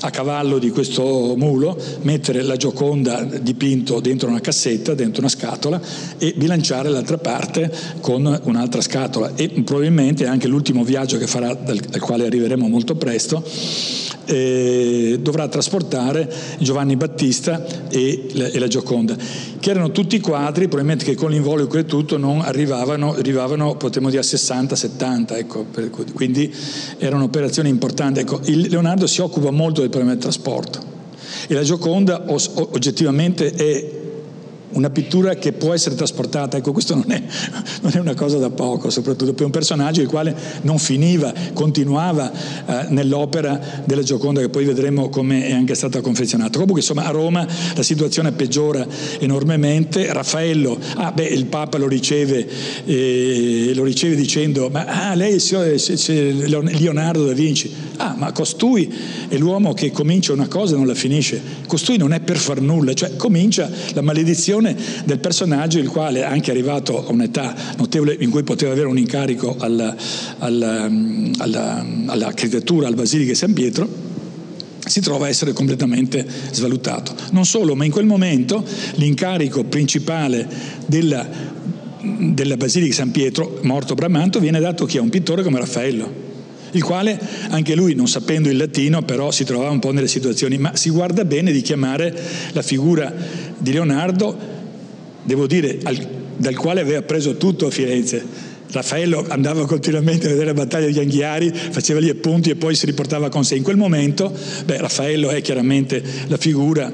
[0.00, 5.78] a cavallo di questo mulo, mettere la Gioconda dipinto dentro una cassetta, dentro una scatola
[6.16, 9.32] e bilanciare l'altra parte con un'altra scatola.
[9.34, 13.44] E probabilmente anche l'ultimo viaggio che farà, dal, al quale arriveremo molto presto,
[14.28, 17.64] eh, dovrà trasportare Giovanni Battista
[17.98, 19.16] e la, e la, Gioconda,
[19.58, 24.22] che erano tutti quadri, probabilmente che con l'involucro e tutto non arrivavano, arrivavano potremmo dire
[24.22, 25.66] a 60-70, ecco,
[26.14, 26.52] quindi
[26.98, 28.20] erano operazioni importanti.
[28.20, 30.96] Ecco, Leonardo si occupa molto del problema del trasporto
[31.46, 33.97] e la Gioconda oggettivamente è
[34.70, 37.22] una pittura che può essere trasportata, ecco questo non è,
[37.80, 42.30] non è, una cosa da poco, soprattutto per un personaggio il quale non finiva, continuava
[42.30, 46.52] eh, nell'opera della Gioconda che poi vedremo come è anche stata confezionata.
[46.52, 48.86] Comunque insomma a Roma la situazione peggiora
[49.18, 52.46] enormemente, Raffaello, ah beh il Papa lo riceve,
[52.84, 56.32] eh, lo riceve dicendo ma ah, lei è
[56.78, 58.92] Leonardo da Vinci, ah ma costui
[59.28, 62.60] è l'uomo che comincia una cosa e non la finisce, costui non è per far
[62.60, 68.16] nulla, cioè comincia la maledizione costruzione del personaggio, il quale, anche arrivato a un'età notevole
[68.18, 69.94] in cui poteva avere un incarico alla,
[70.38, 70.90] alla,
[71.38, 74.06] alla, all'architettura, al Basilica di San Pietro,
[74.84, 77.14] si trova a essere completamente svalutato.
[77.32, 80.48] Non solo, ma in quel momento l'incarico principale
[80.86, 81.26] della,
[82.00, 84.98] della Basilica di San Pietro, morto Bramanto, viene dato chi?
[84.98, 86.26] A un pittore come Raffaello
[86.72, 90.58] il quale anche lui non sapendo il latino però si trovava un po' nelle situazioni,
[90.58, 92.14] ma si guarda bene di chiamare
[92.52, 93.12] la figura
[93.58, 94.36] di Leonardo,
[95.22, 98.46] devo dire, al, dal quale aveva preso tutto a Firenze.
[98.70, 102.86] Raffaello andava continuamente a vedere la battaglia degli Anghiari, faceva gli appunti e poi si
[102.86, 103.56] riportava con sé.
[103.56, 104.32] In quel momento,
[104.64, 106.92] beh, Raffaello è chiaramente la figura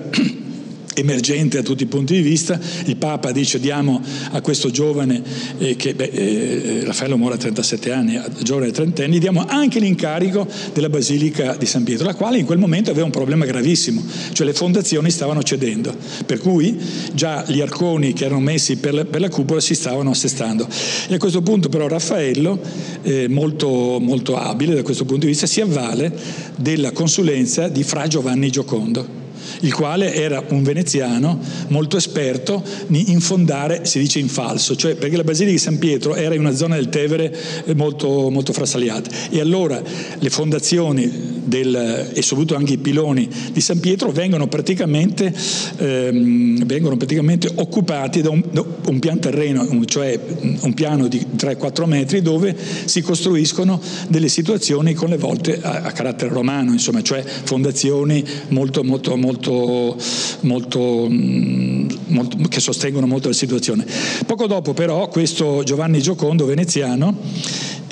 [0.94, 5.22] emergente da tutti i punti di vista, il Papa dice diamo a questo giovane,
[5.58, 10.88] eh, che beh, eh, Raffaello muore a 37 anni, giovane trentenni, diamo anche l'incarico della
[10.88, 14.54] Basilica di San Pietro, la quale in quel momento aveva un problema gravissimo, cioè le
[14.54, 15.94] fondazioni stavano cedendo,
[16.26, 16.78] per cui
[17.12, 20.66] già gli arconi che erano messi per la, per la cupola si stavano assestando.
[21.08, 22.60] E a questo punto però Raffaello,
[23.02, 26.12] eh, molto, molto abile da questo punto di vista, si avvale
[26.56, 29.23] della consulenza di Fra Giovanni Giocondo
[29.60, 31.38] il quale era un veneziano
[31.68, 36.14] molto esperto in fondare, si dice in falso, cioè perché la Basilica di San Pietro
[36.14, 37.34] era in una zona del Tevere
[37.74, 39.82] molto, molto frastagliata e allora
[40.18, 45.32] le fondazioni del, e soprattutto anche i piloni di San Pietro vengono praticamente,
[45.76, 48.42] ehm, vengono praticamente occupati da un,
[48.86, 50.18] un pian terreno, cioè
[50.60, 55.92] un piano di 3-4 metri dove si costruiscono delle situazioni con le volte a, a
[55.92, 59.96] carattere romano, insomma, cioè fondazioni molto, molto, molto,
[60.40, 63.86] molto, mm, molto, che sostengono molto la situazione.
[64.26, 67.16] Poco dopo però questo Giovanni Giocondo veneziano,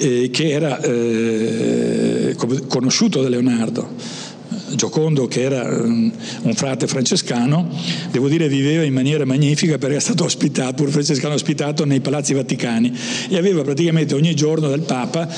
[0.03, 2.35] eh, che era eh,
[2.67, 3.89] conosciuto da Leonardo,
[4.75, 6.11] Giocondo che era um,
[6.43, 7.69] un frate francescano,
[8.11, 12.33] devo dire viveva in maniera magnifica perché era stato ospitato, pur francescano ospitato nei palazzi
[12.35, 12.93] vaticani
[13.29, 15.29] e aveva praticamente ogni giorno dal Papa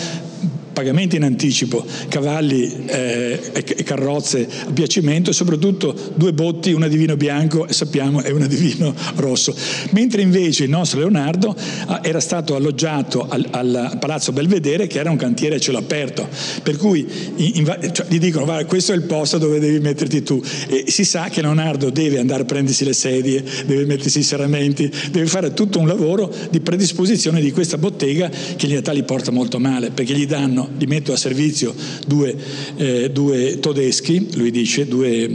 [0.75, 6.99] pagamenti in anticipo, cavalli eh, e carrozze a piacimento e soprattutto due botti, una di
[6.99, 9.55] vino bianco e sappiamo è una di vino rosso.
[9.91, 11.57] Mentre invece il nostro Leonardo
[11.87, 16.29] ah, era stato alloggiato al, al Palazzo Belvedere che era un cantiere a cielo aperto,
[16.63, 17.07] per cui
[17.37, 21.05] in, cioè, gli dicono guarda questo è il posto dove devi metterti tu e si
[21.05, 25.55] sa che Leonardo deve andare a prendersi le sedie, deve mettersi i serramenti, deve fare
[25.55, 29.91] tutto un lavoro di predisposizione di questa bottega che in realtà li porta molto male
[29.91, 31.75] perché gli danno li metto a servizio
[32.07, 32.37] due,
[32.77, 35.29] eh, due tedeschi, lui dice, due,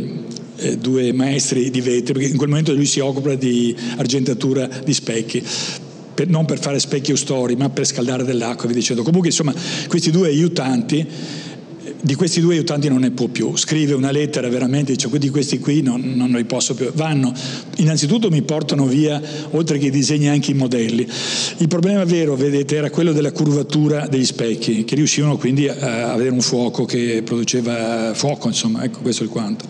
[0.57, 4.93] eh, due maestri di vetro, perché in quel momento lui si occupa di argentatura di
[4.93, 5.43] specchi.
[6.13, 9.03] Per, non per fare specchi o stori, ma per scaldare dell'acqua, vi dicendo.
[9.03, 9.53] Comunque, insomma,
[9.87, 11.05] questi due aiutanti
[12.01, 15.59] di questi due aiutanti non ne può più, scrive una lettera veramente, dice di questi
[15.59, 17.33] qui non, non li posso più, vanno,
[17.77, 19.21] innanzitutto mi portano via,
[19.51, 21.07] oltre che i disegni anche i modelli.
[21.57, 26.29] Il problema vero, vedete, era quello della curvatura degli specchi, che riuscivano quindi a avere
[26.29, 29.65] un fuoco che produceva fuoco, insomma, ecco questo è il quanto.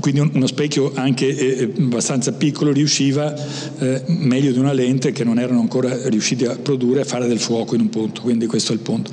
[0.00, 3.32] Quindi uno specchio anche eh, abbastanza piccolo riusciva
[3.78, 7.38] eh, meglio di una lente che non erano ancora riusciti a produrre a fare del
[7.38, 9.12] fuoco in un punto, quindi questo è il punto.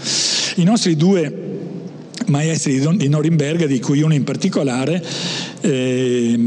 [0.56, 1.50] I nostri due
[2.32, 5.04] maestri di Norimberga, di cui uno in particolare,
[5.62, 6.40] eh,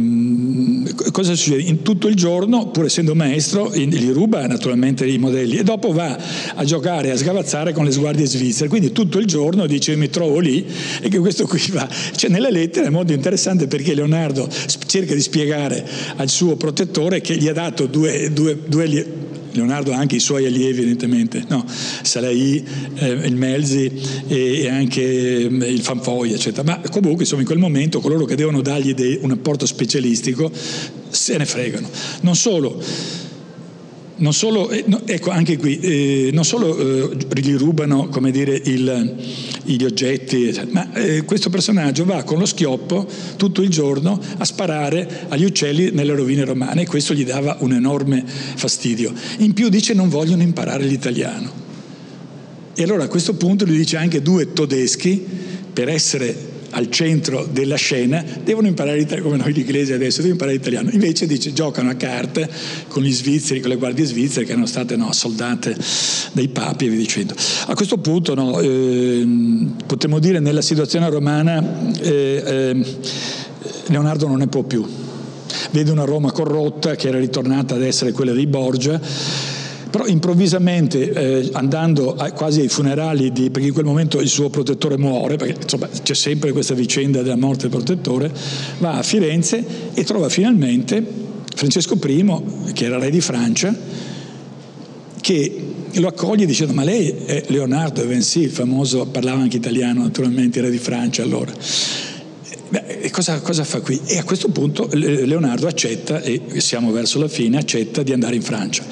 [1.12, 1.62] cosa succede?
[1.62, 6.18] In tutto il giorno, pur essendo maestro, gli ruba naturalmente i modelli e dopo va
[6.54, 10.40] a giocare, a sgavazzare con le sguardie svizzere, quindi tutto il giorno dice mi trovo
[10.40, 10.66] lì
[11.00, 11.88] e che questo qui va.
[12.16, 14.48] Cioè, nella lettera è molto interessante perché Leonardo
[14.86, 18.86] cerca di spiegare al suo protettore che gli ha dato due, due, due
[19.54, 23.90] Leonardo ha anche i suoi allievi evidentemente, no, Salai, eh, il Melzi
[24.26, 26.62] e, e anche eh, il Fanfoia, eccetera.
[26.62, 30.50] Ma comunque insomma in quel momento coloro che devono dargli dei, un apporto specialistico
[31.08, 31.88] se ne fregano.
[32.20, 32.82] Non solo,
[34.16, 39.14] non solo, eh, ecco anche qui, eh, non solo eh, gli rubano dire, il,
[39.64, 43.06] gli oggetti, ma eh, questo personaggio va con lo schioppo
[43.36, 47.72] tutto il giorno a sparare agli uccelli nelle rovine romane e questo gli dava un
[47.72, 49.12] enorme fastidio.
[49.38, 51.62] In più dice non vogliono imparare l'italiano.
[52.76, 55.24] E allora a questo punto lui dice anche due tedeschi
[55.72, 60.32] per essere al centro della scena devono imparare l'italiano, come noi gli inglesi adesso, devono
[60.34, 60.90] imparare l'italiano.
[60.90, 62.48] Invece dice giocano a carte
[62.88, 65.76] con gli svizzeri, con le guardie svizzere che erano state no, soldate
[66.32, 67.34] dai papi e via dicendo.
[67.66, 69.26] A questo punto no, eh,
[69.86, 72.84] potremmo dire nella situazione romana eh, eh,
[73.86, 74.84] Leonardo non ne può più.
[75.70, 79.00] Vede una Roma corrotta che era ritornata ad essere quella dei Borgia
[79.94, 84.50] però improvvisamente eh, andando a, quasi ai funerali di, perché in quel momento il suo
[84.50, 88.32] protettore muore, perché insomma c'è sempre questa vicenda della morte del protettore,
[88.78, 89.64] va a Firenze
[89.94, 91.00] e trova finalmente
[91.54, 93.72] Francesco I, che era re di Francia,
[95.20, 100.60] che lo accoglie dicendo ma lei è Leonardo Vinci, il famoso, parlava anche italiano naturalmente,
[100.60, 101.52] re di Francia allora.
[102.74, 104.00] Beh, cosa, cosa, fa qui?
[104.04, 108.42] E a questo punto Leonardo accetta, e siamo verso la fine, accetta di andare in
[108.42, 108.82] Francia.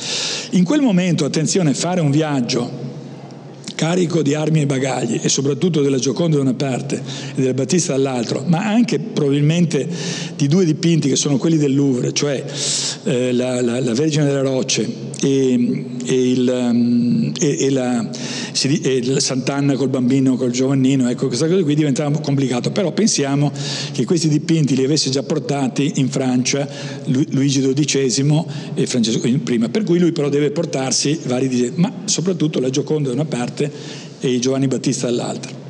[0.50, 2.90] In quel momento, attenzione, fare un viaggio
[3.74, 7.02] carico di armi e bagagli e soprattutto della Gioconda da una parte
[7.34, 9.88] e della Battista dall'altra, ma anche probabilmente
[10.36, 12.44] di due dipinti che sono quelli del Louvre, cioè
[13.02, 14.88] eh, la, la, la, Vergine delle Rocce
[15.20, 21.48] e, e, il, um, e, e la, e Sant'Anna col bambino, col Giovannino, ecco questa
[21.48, 23.52] cosa qui diventava complicato, però pensiamo
[23.92, 26.68] che questi dipinti li avesse già portati in Francia
[27.04, 28.44] Luigi XII
[28.74, 29.38] e Francesco I,
[29.70, 33.70] per cui lui però deve portarsi vari disegni, ma soprattutto la Gioconda da una parte
[34.20, 35.60] e Giovanni Battista dall'altra.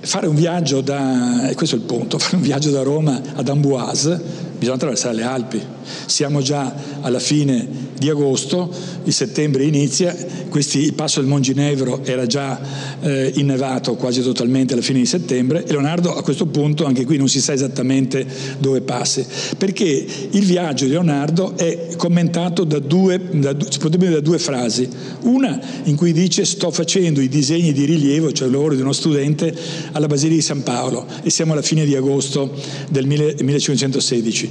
[0.00, 3.48] Fare un viaggio da, e questo è il punto, fare un viaggio da Roma ad
[3.48, 4.20] Amboise,
[4.58, 5.60] bisogna attraversare le Alpi,
[6.06, 8.70] Siamo già alla fine di agosto,
[9.04, 10.14] il settembre inizia,
[10.48, 12.60] questi, il passo del Monginevro era già
[13.00, 17.16] eh, innevato quasi totalmente alla fine di settembre e Leonardo a questo punto anche qui
[17.16, 18.26] non si sa esattamente
[18.58, 19.24] dove passi,
[19.58, 24.88] perché il viaggio di Leonardo è commentato da due, da, da due frasi,
[25.22, 28.92] una in cui dice sto facendo i disegni di rilievo, cioè il lavoro di uno
[28.92, 29.54] studente
[29.92, 32.52] alla Basilica di San Paolo e siamo alla fine di agosto
[32.90, 34.50] del 1516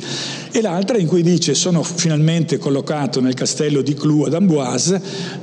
[0.52, 5.02] e l'altra in cui dice sono finalmente collocato nel castello di Clou ad Amboise,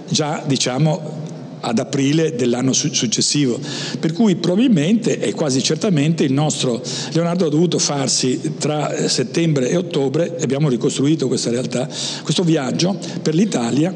[0.09, 1.19] già diciamo
[1.61, 3.59] ad aprile dell'anno successivo.
[3.99, 6.81] Per cui probabilmente e quasi certamente il nostro
[7.13, 11.89] Leonardo ha dovuto farsi tra settembre e ottobre, abbiamo ricostruito questa realtà,
[12.23, 13.95] questo viaggio per l'Italia,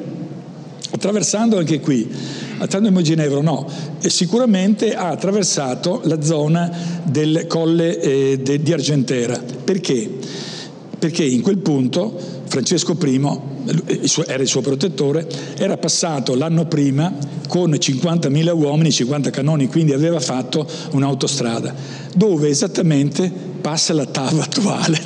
[0.91, 2.09] attraversando anche qui,
[2.59, 3.69] attraversando il Ginevro no,
[3.99, 6.71] sicuramente ha attraversato la zona
[7.05, 9.39] del colle eh, de, di Argentera.
[9.39, 10.53] Perché?
[11.05, 13.21] Perché in quel punto Francesco I
[14.27, 15.29] era il suo protettore,
[15.59, 17.15] era passato l'anno prima
[17.47, 21.75] con 50.000 uomini, 50 canoni, quindi aveva fatto un'autostrada,
[22.15, 23.31] dove esattamente
[23.61, 24.99] passa la TAV attuale.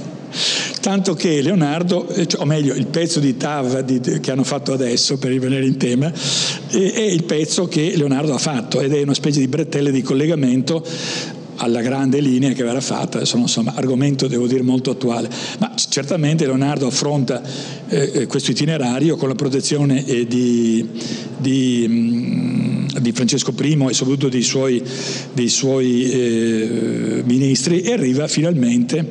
[0.80, 5.18] Tanto che Leonardo, eh, o meglio il pezzo di TAV di, che hanno fatto adesso,
[5.18, 6.10] per rimanere in tema,
[6.70, 10.82] è il pezzo che Leonardo ha fatto ed è una specie di bretelle di collegamento
[11.58, 15.28] alla grande linea che verrà fatta, sono insomma argomento devo dire molto attuale,
[15.58, 17.42] ma certamente Leonardo affronta
[17.88, 20.88] eh, eh questo itinerario con la protezione eh, di,
[21.36, 24.82] di, mh, mm, di, Francesco I e soprattutto dei suoi,
[25.32, 29.06] dei suoi eh, ministri e arriva finalmente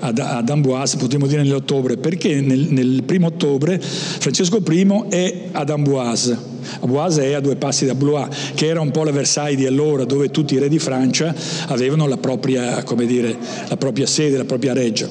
[0.00, 5.70] ad, ad Amboise, potremmo dire nell'ottobre, perché nel, nel primo ottobre Francesco I è ad
[5.70, 6.51] Amboise
[6.82, 10.04] Amboise è a due passi da Blois, che era un po' la Versailles di allora,
[10.04, 11.34] dove tutti i re di Francia
[11.68, 13.36] avevano la propria, dire,
[13.68, 15.08] la propria sede, la propria reggia.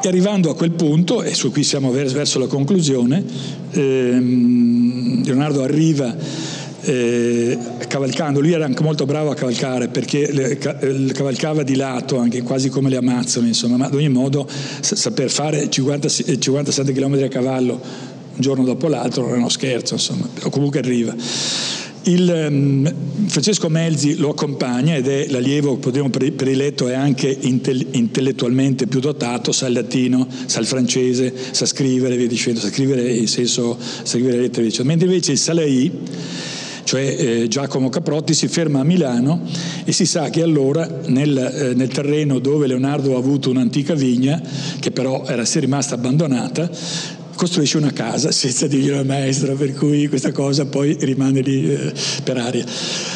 [0.00, 3.22] E arrivando a quel punto, e su cui siamo verso la conclusione,
[3.72, 6.16] ehm, Leonardo arriva
[6.80, 12.42] eh, cavalcando, lui era anche molto bravo a cavalcare perché le, cavalcava di lato, anche
[12.42, 14.48] quasi come le amazzone, insomma, ma ad ogni modo
[14.80, 20.50] saper fare 50-60 km a cavallo un giorno dopo l'altro è uno scherzo, insomma, o
[20.50, 21.14] comunque arriva.
[22.04, 22.90] Il, um,
[23.26, 29.66] Francesco Melzi lo accompagna ed è l'allievo, potremmo prediletto, è anche intellettualmente più dotato, sa
[29.66, 34.66] il latino, sa il francese, sa scrivere, via dicendo, sa scrivere in senso, scrivere lettere,
[34.66, 34.88] dicendo.
[34.88, 35.92] mentre invece il Salai
[36.88, 39.42] cioè eh, Giacomo Caprotti, si ferma a Milano
[39.84, 44.40] e si sa che allora nel, eh, nel, terreno dove Leonardo ha avuto un'antica vigna,
[44.80, 46.70] che però era rimasta abbandonata,
[47.38, 51.92] costruisce una casa senza dirgli la maestra, per cui questa cosa poi rimane lì eh,
[52.24, 52.64] per aria.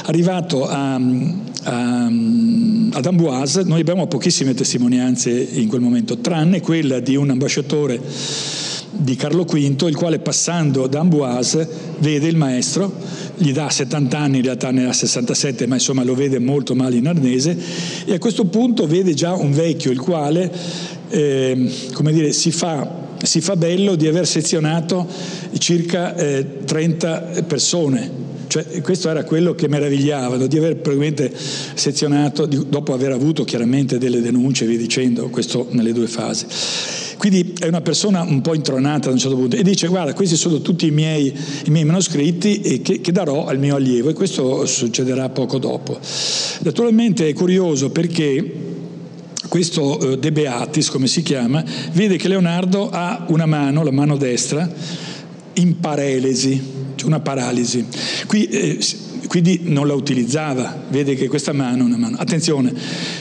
[0.05, 7.17] Arrivato a, a, ad Amboise, noi abbiamo pochissime testimonianze in quel momento, tranne quella di
[7.17, 8.01] un ambasciatore
[8.93, 11.69] di Carlo V, il quale passando da Amboise
[11.99, 12.95] vede il maestro,
[13.37, 16.95] gli dà 70 anni, in realtà ne ha 67, ma insomma lo vede molto male
[16.95, 17.59] in arnese,
[18.05, 20.53] e a questo punto vede già un vecchio, il quale,
[21.09, 25.07] eh, come dire, si fa si fa bello di aver sezionato
[25.59, 28.21] circa eh, 30 persone.
[28.47, 34.21] Cioè, questo era quello che meravigliava, di aver probabilmente sezionato, dopo aver avuto chiaramente delle
[34.21, 36.45] denunce, vi dicendo, questo nelle due fasi.
[37.17, 40.35] Quindi è una persona un po' intronata da un certo punto e dice guarda questi
[40.35, 41.33] sono tutti i miei,
[41.67, 46.01] i miei manoscritti che, che, darò al mio allievo e questo succederà poco dopo.
[46.63, 48.72] Naturalmente è curioso perché
[49.53, 54.17] questo eh, De Beatis, come si chiama, vede che Leonardo ha una mano, la mano
[54.17, 54.67] destra,
[55.53, 56.59] in paralisi,
[56.95, 57.85] cioè una paralisi.
[58.27, 58.79] Qui, eh,
[59.27, 62.17] quindi non la utilizzava, vede che questa mano è una mano.
[62.17, 62.73] Attenzione,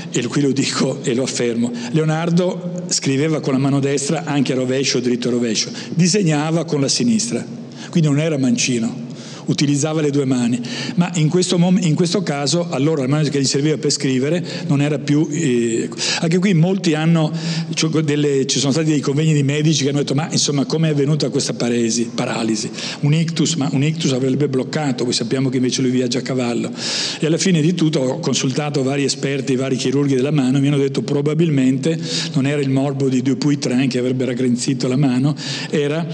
[0.09, 4.55] e qui lo dico e lo affermo, Leonardo scriveva con la mano destra anche a
[4.55, 7.45] rovescio, dritto a rovescio, disegnava con la sinistra,
[7.89, 9.10] quindi non era mancino
[9.45, 10.59] utilizzava le due mani,
[10.95, 14.43] ma in questo, mom- in questo caso allora la mano che gli serviva per scrivere
[14.67, 15.27] non era più...
[15.29, 15.89] Eh,
[16.19, 17.31] anche qui molti hanno,
[17.73, 20.89] cioè delle, ci sono stati dei convegni di medici che hanno detto ma insomma come
[20.89, 22.69] è avvenuta questa paresi, paralisi?
[23.01, 26.71] Un ictus, ma un ictus avrebbe bloccato, poi sappiamo che invece lui viaggia a cavallo.
[27.19, 30.77] E alla fine di tutto ho consultato vari esperti, vari chirurghi della mano, mi hanno
[30.77, 31.99] detto probabilmente
[32.33, 35.35] non era il morbo di Dupuytren che avrebbe raggrinzito la mano,
[35.69, 36.05] era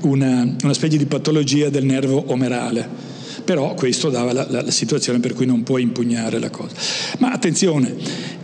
[0.00, 3.12] una, una specie di patologia del nervo omerale legale.
[3.44, 6.74] Però questo dava la, la, la situazione per cui non puoi impugnare la cosa.
[7.18, 7.94] Ma attenzione,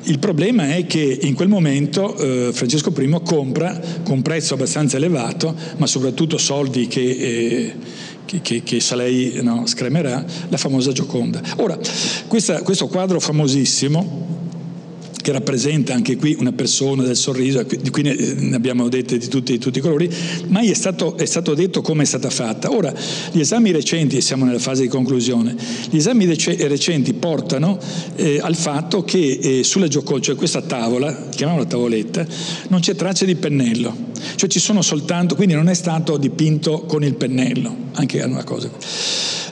[0.02, 5.54] il problema è che in quel momento eh, Francesco I compra con prezzo abbastanza elevato,
[5.78, 7.74] ma soprattutto soldi che, eh,
[8.26, 11.40] che, che, che Salei no, scremerà, la famosa Gioconda.
[11.56, 11.78] Ora,
[12.26, 14.39] questa, questo quadro famosissimo
[15.22, 19.52] che rappresenta anche qui una persona del sorriso, di cui ne abbiamo dette di tutti,
[19.52, 20.10] di tutti i colori,
[20.48, 22.72] mai è stato, è stato detto come è stata fatta.
[22.72, 22.92] Ora,
[23.32, 25.56] gli esami recenti, e siamo nella fase di conclusione,
[25.90, 27.78] gli esami recenti portano
[28.16, 32.26] eh, al fatto che eh, sulla Gioconda, cioè questa tavola, chiamiamola tavoletta,
[32.68, 33.94] non c'è traccia di pennello,
[34.36, 38.70] cioè ci sono soltanto, quindi non è stato dipinto con il pennello, anche una cosa.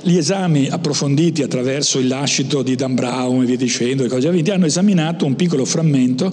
[0.02, 4.66] Gli esami approfonditi attraverso il lascito di Dan Brown e via dicendo, e cose hanno
[4.66, 6.32] esaminato un piccolo frammento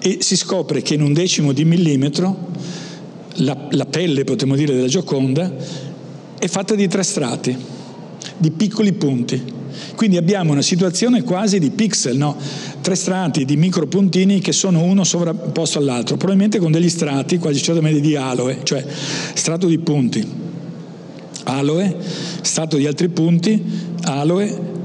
[0.00, 2.50] e si scopre che in un decimo di millimetro
[3.36, 5.54] la, la pelle, potremmo dire, della Gioconda
[6.38, 7.56] è fatta di tre strati,
[8.36, 9.56] di piccoli punti.
[9.94, 12.36] Quindi abbiamo una situazione quasi di pixel, no?
[12.80, 18.00] tre strati di micropuntini che sono uno sovrapposto all'altro, probabilmente con degli strati quasi certamente
[18.00, 18.84] di aloe, cioè
[19.34, 20.46] strato di punti
[21.48, 21.96] aloe,
[22.42, 23.62] stato di altri punti,
[24.02, 24.76] aloe,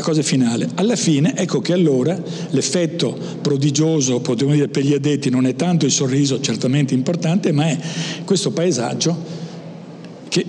[0.00, 0.68] cosa finale.
[0.74, 5.84] Alla fine ecco che allora l'effetto prodigioso, potremmo dire per gli addetti, non è tanto
[5.84, 7.78] il sorriso, certamente importante, ma è
[8.24, 9.42] questo paesaggio
[10.28, 10.44] che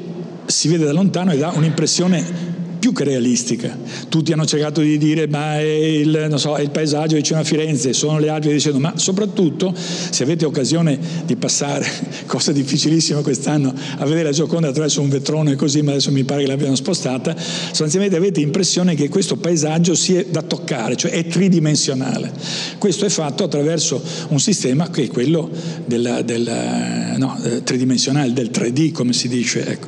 [0.46, 2.54] si vede da lontano e dà un'impressione
[2.86, 3.76] più che realistica.
[4.10, 7.94] Tutti hanno cercato di dire ma è il, so, è il paesaggio vicino a Firenze,
[7.94, 11.84] sono le Alpi, dicendo, ma soprattutto se avete occasione di passare,
[12.28, 16.44] cosa difficilissima quest'anno, a vedere la Gioconda attraverso un vetrone così, ma adesso mi pare
[16.44, 22.32] che l'abbiano spostata, sostanzialmente avete l'impressione che questo paesaggio sia da toccare, cioè è tridimensionale.
[22.78, 25.50] Questo è fatto attraverso un sistema che è quello
[25.86, 29.66] della, della, no, eh, tridimensionale, del 3D come si dice.
[29.66, 29.88] Ecco.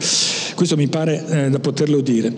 [0.55, 2.33] Questo mi pare eh, da poterlo dire.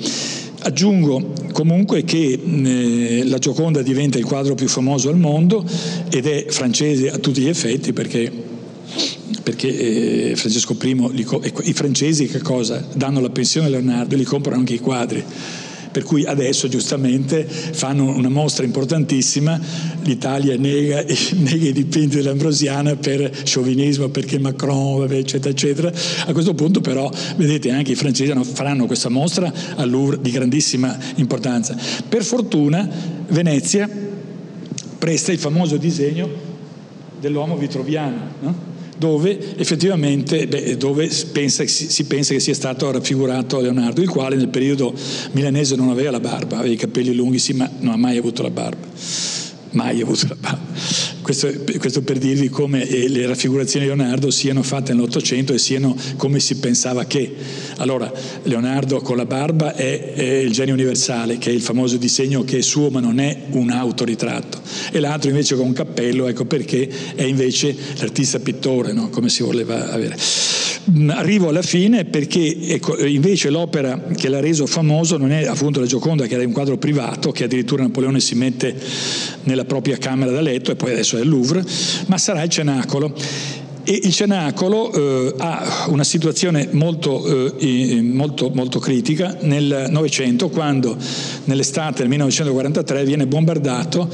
[0.70, 5.66] Aggiungo comunque che eh, la Gioconda diventa il quadro più famoso al mondo
[6.12, 8.32] ed è francese a tutti gli effetti perché,
[9.42, 11.26] perché eh, Francesco I, li,
[11.64, 12.86] i francesi che cosa?
[12.94, 15.24] Danno la pensione a Leonardo e li comprano anche i quadri
[16.00, 19.60] per cui adesso giustamente fanno una mostra importantissima,
[20.04, 21.04] l'Italia nega,
[21.36, 25.92] nega i dipinti dell'Ambrosiana per sciovinismo, perché Macron, eccetera, eccetera.
[26.26, 30.98] A questo punto però, vedete, anche i francesi faranno questa mostra al Louvre di grandissima
[31.16, 31.76] importanza.
[32.08, 32.88] Per fortuna
[33.28, 33.90] Venezia
[34.98, 36.30] presta il famoso disegno
[37.20, 38.68] dell'uomo vitroviano, no?
[39.00, 44.36] Dove effettivamente beh, dove pensa, si, si, pensa che sia stato raffigurato Leonardo, il quale
[44.36, 44.94] nel periodo
[45.32, 48.44] milanese non aveva la barba, aveva i capelli lunghi, sì, ma non ha mai avuto
[48.44, 50.68] la barba mai avuto la barba.
[51.22, 55.96] Questo, questo, per dirvi come eh, le raffigurazioni di Leonardo siano fatte nell'Ottocento e siano
[56.18, 57.36] come si pensava che.
[57.78, 58.12] Allora,
[58.44, 62.58] Leonardo con la barba è, è, il genio universale, che è il famoso disegno che
[62.58, 64.60] è suo ma non è un autoritratto.
[64.92, 69.10] E l'altro invece con un cappello, ecco perché è invece l'artista pittore, no?
[69.10, 70.18] come si voleva avere.
[70.90, 75.80] Mm, arrivo alla fine perché ecco, invece l'opera che l'ha reso famoso non è appunto
[75.80, 78.76] la Gioconda, che era un quadro privato, che addirittura Napoleone si mette
[79.44, 81.64] nella propria camera da letto e poi adesso è al Louvre,
[82.08, 83.14] ma sarà il cenacolo
[83.90, 89.36] e il Cenacolo eh, ha una situazione molto, eh, molto, molto, critica.
[89.42, 90.96] Nel Novecento, quando
[91.46, 94.08] nell'estate del 1943 viene bombardato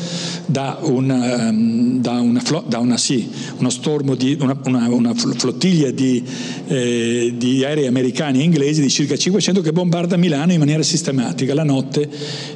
[0.46, 6.24] da, una, ehm, da, una, da una, sì, uno stormo di una, flottiglia di,
[6.68, 11.54] eh, di, aerei americani e inglesi di circa 500 che bombarda Milano in maniera sistematica
[11.54, 12.10] la notte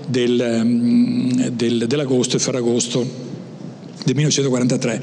[0.07, 3.28] del, ehm, del, dell'agosto e ferragosto
[4.11, 5.01] del 1943,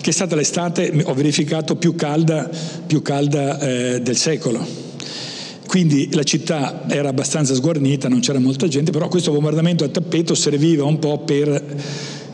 [0.00, 2.50] che è stata l'estate, ho verificato, più calda,
[2.86, 4.88] più calda eh, del secolo.
[5.66, 10.34] Quindi la città era abbastanza sguarnita, non c'era molta gente, però questo bombardamento a tappeto
[10.34, 11.64] serviva un po' per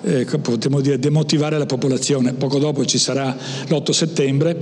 [0.02, 2.32] eh, potremmo dire, demotivare la popolazione.
[2.32, 3.36] Poco dopo ci sarà
[3.68, 4.56] l'8 settembre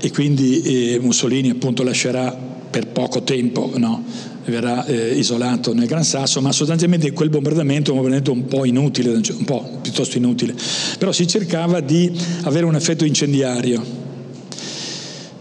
[0.00, 0.62] e quindi
[0.94, 2.36] eh, Mussolini appunto lascerà
[2.70, 4.04] per poco tempo no,
[4.50, 8.64] verrà eh, isolato nel Gran Sasso, ma sostanzialmente quel bombardamento è un bombardamento un po'
[8.64, 10.54] inutile, un po' piuttosto inutile,
[10.98, 12.10] però si cercava di
[12.42, 14.06] avere un effetto incendiario.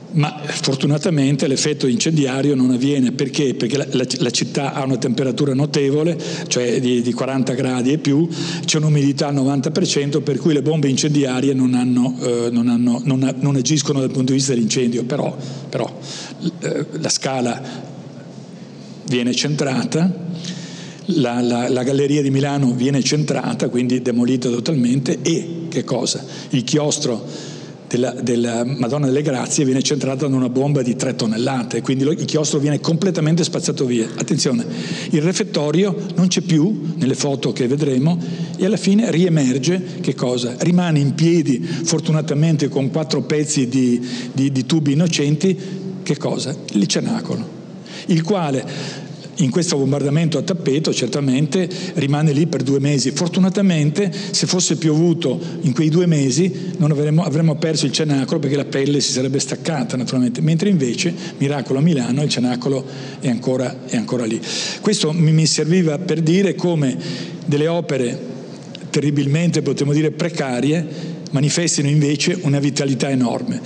[0.10, 3.54] Ma fortunatamente l'effetto incendiario non avviene perché?
[3.54, 7.98] Perché la, la, la città ha una temperatura notevole, cioè di, di, 40 gradi e
[8.00, 8.28] più,
[8.66, 13.36] c'è un'umidità al 90%, per cui le bombe incendiarie non, hanno, eh, non, hanno, non,
[13.40, 15.38] non, agiscono dal punto di vista dell'incendio, però,
[15.70, 16.00] però
[16.62, 17.96] eh, la scala
[19.08, 20.12] viene centrata,
[21.06, 26.24] la, la, la, Galleria di Milano viene centrata, quindi demolita totalmente, e che cosa?
[26.50, 27.56] Il chiostro
[27.88, 32.12] della, della, Madonna delle Grazie viene centrato da una bomba di tre tonnellate, quindi lo,
[32.12, 34.10] il chiostro viene completamente spazzato via.
[34.18, 34.66] Attenzione,
[35.12, 38.20] il refettorio non c'è più nelle foto che vedremo
[38.58, 40.56] e alla fine riemerge che cosa?
[40.60, 45.58] Rimane in piedi, fortunatamente con quattro pezzi di, di, di tubi innocenti,
[46.04, 46.54] che cosa?
[46.74, 47.56] Il cenacolo
[48.08, 48.66] il quale
[49.38, 53.12] in questo bombardamento a tappeto certamente rimane lì per due mesi.
[53.12, 58.66] Fortunatamente se fosse piovuto in quei due mesi avremmo, avremmo perso il cenacolo perché la
[58.66, 62.84] pelle si sarebbe staccata naturalmente, mentre invece, miracolo a Milano, il cenacolo
[63.20, 64.40] è ancora, è ancora lì.
[64.82, 66.98] Questo mi serviva per dire come
[67.46, 68.36] delle opere
[68.90, 73.62] terribilmente, potremmo dire, precarie, manifestino invece una vitalità enorme.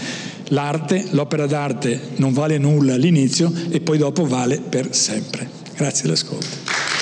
[0.50, 5.61] L'arte, l'opera d'arte non vale nulla all'inizio e poi dopo vale per sempre.
[5.82, 7.01] Grazie dell'ascolto.